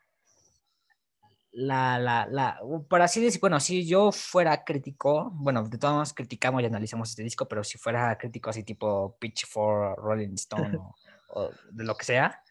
[1.54, 2.58] La, la, la,
[2.88, 7.10] por así decir, bueno, si yo fuera crítico, bueno, de todos modos criticamos y analizamos
[7.10, 10.94] este disco, pero si fuera crítico así tipo Pitchfork, Rolling Stone o,
[11.34, 12.42] o de lo que sea,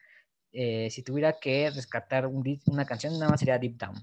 [0.52, 4.00] eh, si tuviera que rescatar un una canción, nada más sería Deep Down.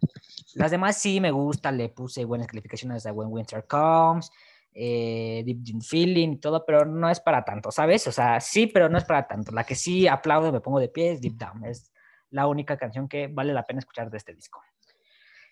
[0.54, 4.32] Las demás sí me gustan, le puse buenas calificaciones a When Winter Comes,
[4.72, 8.06] eh, Deep Deep Feeling y todo, pero no es para tanto, ¿sabes?
[8.06, 9.52] O sea, sí, pero no es para tanto.
[9.52, 11.64] La que sí aplaudo, me pongo de pie es Deep Down.
[11.64, 11.92] Es
[12.30, 14.62] la única canción que vale la pena escuchar de este disco.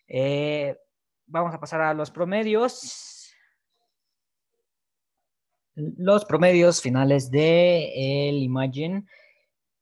[0.09, 0.76] Eh,
[1.26, 3.34] vamos a pasar a los promedios.
[5.74, 9.05] Los promedios finales de el Imagine.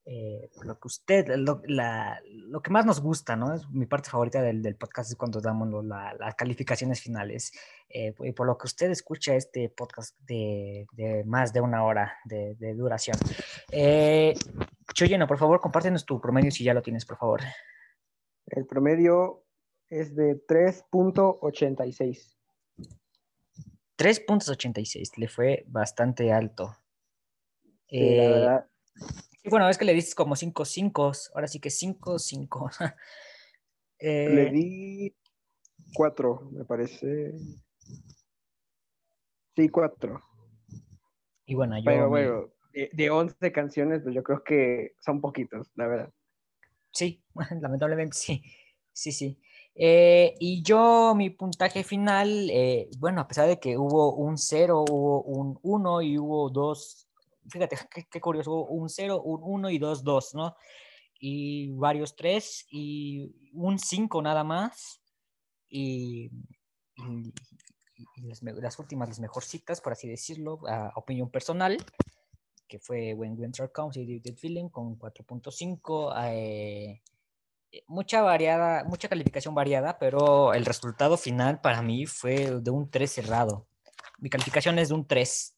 [0.06, 3.54] Eh, por lo que usted, lo, la- lo que más nos gusta, ¿no?
[3.54, 7.52] Es mi parte favorita del, del podcast es cuando damos lo- la- las calificaciones finales.
[7.88, 12.18] Eh, y por lo que usted escucha este podcast de, de más de una hora
[12.24, 13.16] de, de duración.
[13.72, 14.34] Eh,
[14.92, 17.40] Chuyeno, por favor, compártenos tu promedio si ya lo tienes, por favor.
[18.46, 19.44] El promedio
[19.88, 22.36] es de 3.86.
[23.96, 26.76] 3.86, le fue bastante alto.
[27.88, 28.66] Sí, la Eh, verdad.
[29.44, 32.70] Sí, bueno, es que le dices como 5 5, ahora sí que 5 5.
[34.00, 35.16] Le di
[35.94, 37.34] 4, me parece.
[39.56, 40.20] Sí, 4.
[41.46, 41.84] y bueno, yo...
[41.84, 46.12] Pero bueno, de, de 11 canciones, pues yo creo que son poquitos, la verdad.
[46.92, 47.22] Sí,
[47.60, 48.42] lamentablemente sí.
[48.92, 49.40] Sí, sí.
[49.74, 54.84] Eh, y yo, mi puntaje final, eh, bueno, a pesar de que hubo un 0,
[54.88, 57.03] hubo un 1 y hubo dos,
[57.50, 60.56] fíjate, qué, qué curioso, un 0, un 1 y dos 2, ¿no?
[61.18, 65.00] Y varios 3 y un 5 nada más.
[65.68, 66.30] Y,
[66.96, 67.32] y-
[68.16, 71.76] y las, las últimas, las mejorcitas, por así decirlo, a opinión personal,
[72.66, 76.12] que fue When Winter Comes y Deep Feeling con 4.5.
[76.28, 77.00] eh,
[77.86, 83.10] mucha variada, mucha calificación variada, pero el resultado final para mí fue de un 3
[83.12, 83.66] cerrado.
[84.18, 85.53] Mi calificación es de un 3.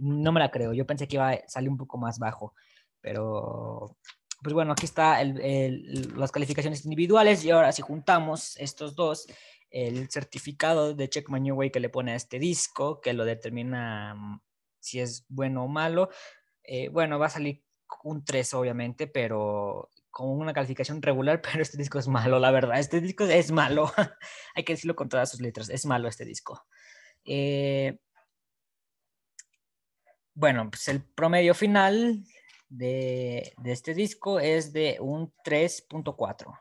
[0.00, 2.54] No me la creo, yo pensé que iba a salir un poco más bajo,
[3.00, 3.96] pero
[4.42, 9.26] pues bueno, aquí está las calificaciones individuales y ahora si juntamos estos dos,
[9.70, 13.24] el certificado de Check My New Way que le pone a este disco, que lo
[13.24, 14.40] determina mm,
[14.80, 16.08] si es bueno o malo,
[16.64, 17.62] eh, bueno, va a salir
[18.02, 22.78] un 3 obviamente, pero con una calificación regular, pero este disco es malo, la verdad,
[22.78, 23.92] este disco es malo,
[24.54, 26.66] hay que decirlo con todas sus letras, es malo este disco.
[27.24, 27.98] Eh,
[30.40, 32.24] bueno, pues el promedio final
[32.70, 36.58] de, de este disco es de un 3.4,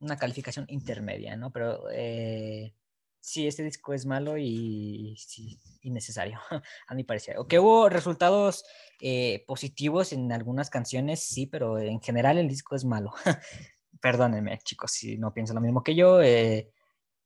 [0.00, 1.50] una calificación intermedia, ¿no?
[1.50, 2.74] Pero eh,
[3.18, 6.38] sí, este disco es malo y sí, innecesario,
[6.86, 7.38] a mi parecer.
[7.38, 8.66] O que hubo resultados
[9.00, 13.14] eh, positivos en algunas canciones, sí, pero en general el disco es malo.
[14.02, 16.20] Perdónenme, chicos, si no piensan lo mismo que yo.
[16.20, 16.70] eh,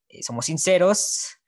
[0.08, 1.39] eh, somos sinceros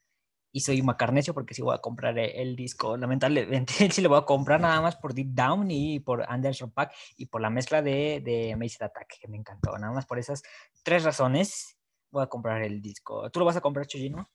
[0.52, 2.96] y soy macarnecio porque sí voy a comprar e- el, disco.
[2.96, 6.94] Lamentablemente sí lo voy a comprar nada más por Deep Down y por Anderson Pack
[7.16, 9.76] y por la mezcla de, de Amazing Attack, que me encantó.
[9.78, 10.42] Nada más por esas
[10.82, 11.78] tres razones
[12.10, 13.30] voy a comprar el disco.
[13.30, 14.30] ¿Tú lo vas a comprar, Chuyino?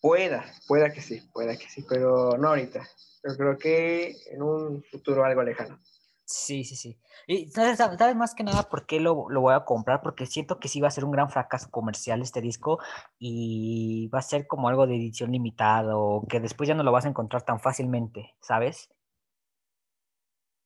[0.00, 2.88] Pueda, pueda que sí, pueda que sí, pero no ahorita.
[3.24, 5.80] Yo creo que en un futuro algo lejano.
[6.28, 6.98] Sí, sí, sí.
[7.28, 10.26] Y sabes, Sab- sabes más que nada por qué lo, lo voy a comprar, porque
[10.26, 12.80] siento que sí va a ser un gran fracaso comercial este disco
[13.16, 16.90] y va a ser como algo de edición limitada o que después ya no lo
[16.90, 18.90] vas a encontrar tan fácilmente, ¿sabes?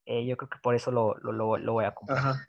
[0.06, 2.18] Eh, yo creo que por eso lo, lo, lo- voy a comprar.
[2.18, 2.46] Ajá.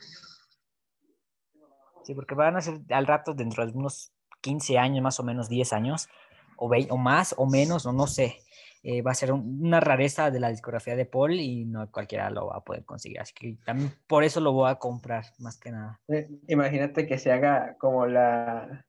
[2.03, 5.49] Sí, porque van a ser al rato dentro de unos 15 años, más o menos
[5.49, 6.07] 10 años,
[6.55, 8.39] o, vei- o más o menos, o no sé.
[8.83, 12.29] Eh, va a ser un- una rareza de la discografía de Paul y no cualquiera
[12.29, 13.19] lo va a poder conseguir.
[13.19, 15.99] Así que también por eso lo voy a comprar, más que nada.
[16.07, 18.85] Eh, Imagínate que se haga como la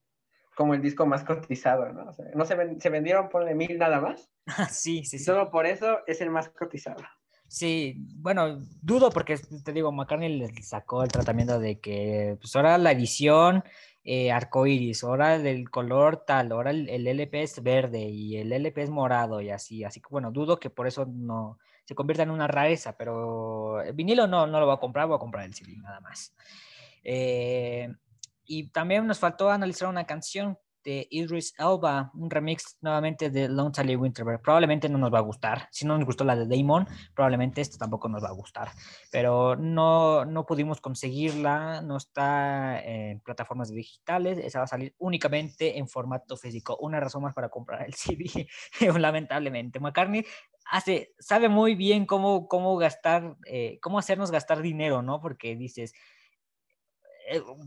[0.55, 2.11] como el disco más cotizado, ¿no?
[2.11, 4.31] O sea, no se, ven- se vendieron, ponle mil nada más.
[4.71, 5.25] sí, sí, sí.
[5.25, 7.03] solo por eso es el más cotizado.
[7.49, 12.79] Sí, bueno, dudo porque te digo, McCartney le sacó el tratamiento de que pues ahora
[12.79, 13.63] la edición
[14.05, 18.83] eh, arcoíris, ahora del color tal, ahora el, el LP es verde y el LP
[18.83, 22.31] es morado y así, así que bueno, dudo que por eso no se convierta en
[22.31, 25.55] una rareza, pero el vinilo no, no lo voy a comprar, voy a comprar el
[25.55, 26.35] CD nada más.
[27.05, 27.93] Eh,
[28.45, 33.75] y también nos faltó analizar una canción de Idris Elba, un remix nuevamente de Long
[33.75, 34.41] Sally Winterberg.
[34.43, 35.69] Probablemente no nos va a gustar.
[35.71, 38.71] Si no nos gustó la de Damon, probablemente esto tampoco nos va a gustar.
[39.11, 45.79] Pero no, no pudimos conseguirla, no está en plataformas digitales, esa va a salir únicamente
[45.79, 46.77] en formato físico.
[46.81, 48.49] Una razón más para comprar el CD,
[48.99, 49.81] lamentablemente.
[49.81, 50.25] McCartney
[50.71, 55.21] hace, sabe muy bien cómo, cómo gastar, eh, cómo hacernos gastar dinero, ¿no?
[55.21, 55.95] Porque dices,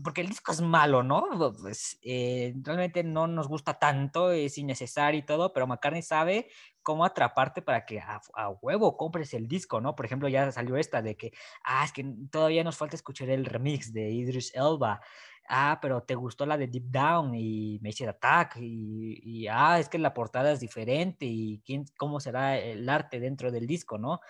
[0.02, 1.26] porque el disco es malo, ¿no?
[1.60, 6.48] Pues eh, realmente no nos gusta tanto, es innecesario y todo, pero McCartney sabe
[6.82, 8.20] cómo atraparte para que a,
[8.62, 9.96] huevo compres el disco, ¿no?
[9.96, 11.32] Por ejemplo, ya salió esta de que,
[11.64, 15.00] ah, es que todavía nos falta escuchar el remix de Idris Elba.
[15.48, 19.98] Ah, pero te gustó la de Deep Down y Macy Attack y, ah, es que
[19.98, 21.62] la portada es diferente y
[21.96, 24.20] cómo será el arte dentro del disco, ¿no?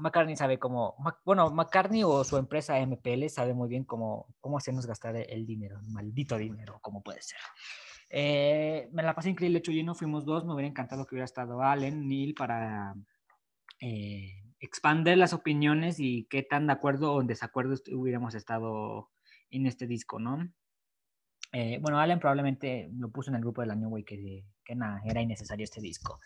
[0.00, 4.86] McCartney sabe cómo, bueno, McCartney o su empresa MPL sabe muy bien cómo, cómo hacernos
[4.86, 7.38] gastar el dinero, el maldito dinero, como puede ser.
[8.08, 12.08] Eh, me la pasé increíble, Chuyino, fuimos dos, me hubiera encantado que hubiera estado Allen,
[12.08, 12.94] Neil, para
[13.80, 19.10] eh, expander las opiniones y qué tan de acuerdo o en desacuerdo hubiéramos estado
[19.50, 20.52] en este disco, ¿no?
[21.52, 25.00] Eh, bueno, Allen probablemente lo puso en el grupo del año, güey, que, que nada,
[25.04, 26.20] era innecesario este disco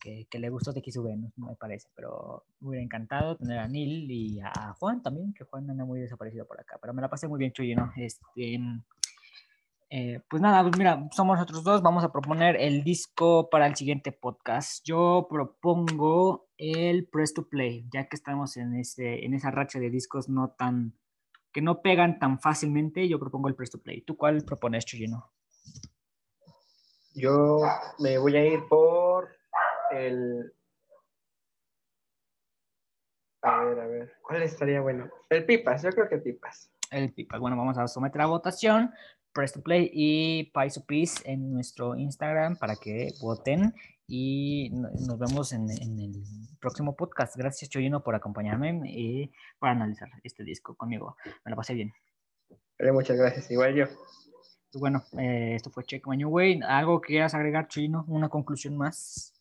[0.00, 4.08] que, que le gustó TX Venus, me parece, pero me hubiera encantado tener a Neil
[4.10, 7.26] y a Juan también, que Juan anda muy desaparecido por acá, pero me la pasé
[7.26, 7.92] muy bien, Chuy, ¿no?
[7.96, 8.60] Este,
[9.94, 13.76] eh, pues nada, pues mira, somos nosotros dos, vamos a proponer el disco para el
[13.76, 14.82] siguiente podcast.
[14.86, 19.90] Yo propongo el Press to Play, ya que estamos en, ese, en esa racha de
[19.90, 20.94] discos no tan,
[21.52, 24.02] que no pegan tan fácilmente, yo propongo el Press to Play.
[24.02, 25.32] ¿Tú cuál propones, Chuyino?
[27.14, 27.60] Yo
[27.98, 29.28] me voy a ir por
[29.90, 30.52] el.
[33.42, 34.12] A ver, a ver.
[34.22, 35.10] ¿Cuál estaría bueno?
[35.28, 36.70] El Pipas, yo creo que Pipas.
[36.90, 37.40] el Pipas.
[37.40, 38.92] Bueno, vamos a someter a votación,
[39.32, 43.74] Press to Play y Pies to Peace en nuestro Instagram para que voten
[44.06, 46.22] y no- nos vemos en, en el
[46.60, 47.36] próximo podcast.
[47.36, 51.16] Gracias, Choyino, por acompañarme y para analizar este disco conmigo.
[51.44, 51.92] Me la pasé bien.
[52.78, 53.50] Vale, muchas gracias.
[53.50, 53.86] Igual yo.
[53.86, 56.60] Pues bueno, eh, esto fue Check My New Way.
[56.66, 58.04] ¿Algo que quieras agregar, Choyino?
[58.08, 59.34] ¿Una conclusión más?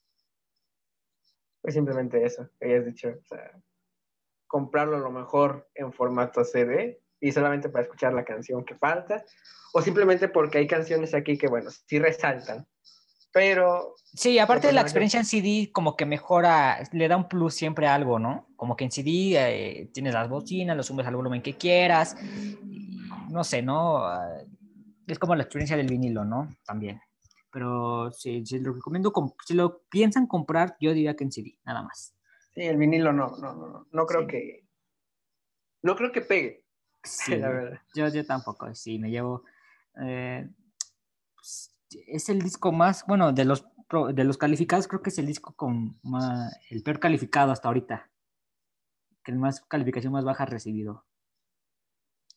[1.62, 3.10] Pues simplemente eso que hayas dicho.
[3.10, 3.52] O sea,
[4.48, 9.24] comprarlo a lo mejor en formato CD y solamente para escuchar la canción que falta,
[9.74, 12.68] o simplemente porque hay canciones aquí que, bueno, sí resaltan,
[13.32, 17.53] pero Sí, aparte de la experiencia en CD, como que mejora, le da un plus
[17.53, 18.48] siempre a algo, ¿no?
[18.58, 22.18] Como que en CD eh, tienes las bocinas, lo subes al volumen que quieras,
[22.70, 23.99] y no sé, ¿no?
[24.06, 24.28] Ah,
[25.08, 26.49] Es como la experiencia del vinilo, ¿no?
[26.66, 27.02] También.
[27.53, 31.58] Pero si, si lo recomiendo, com- si lo piensan comprar, yo diría que en CD,
[31.64, 32.14] nada más.
[32.53, 34.28] sí, el vinilo no, no, no, no, no creo Sí.
[34.28, 34.68] que,
[35.84, 36.64] no creo que pegue,
[37.03, 37.80] Sí, la verdad.
[37.95, 39.44] yo, yo tampoco, sí, me llevo...
[40.02, 40.48] eh,
[41.36, 41.74] pues,
[42.08, 43.66] es el disco más, bueno, de los,
[44.14, 48.10] de los calificados, creo que es el disco con más, el peor calificado hasta ahorita.
[49.24, 51.06] Que el más calificación más baja recibido.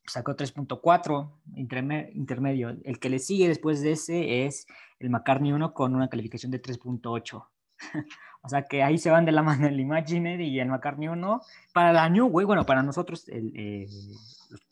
[0.06, 2.76] Sacó 3.4 interme- intermedio.
[2.84, 4.66] El que le sigue después de ese es
[4.98, 7.48] el McCartney 1 con una calificación de 3.8.
[8.42, 11.40] o sea que ahí se van de la mano el Imaginary y el McCartney 1.
[11.72, 13.86] Para la New Way, bueno, para nosotros, el,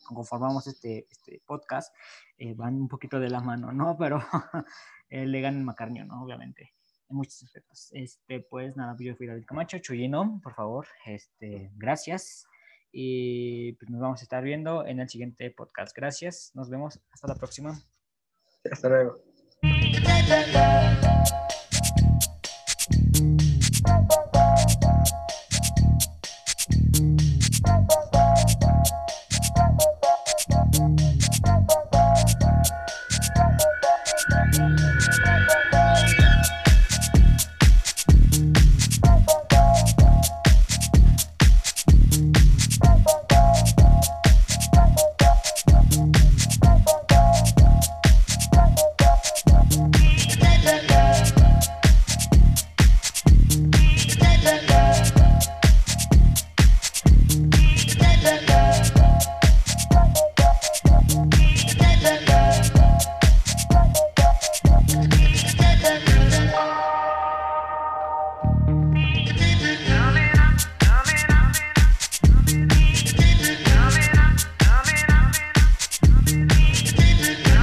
[0.05, 1.93] conformamos este, este podcast,
[2.37, 3.97] eh, van un poquito de la mano, ¿no?
[3.99, 4.21] Pero
[5.09, 6.23] eh, le ganan McCartney, ¿no?
[6.23, 6.73] Obviamente,
[7.09, 7.89] en muchos aspectos.
[7.93, 12.45] Este, pues nada, yo fui David Camacho, Chuyino, por favor, este, gracias.
[12.91, 15.95] Y pues nos vamos a estar viendo en el siguiente podcast.
[15.95, 17.81] Gracias, nos vemos, hasta la próxima.
[18.71, 19.17] Hasta luego.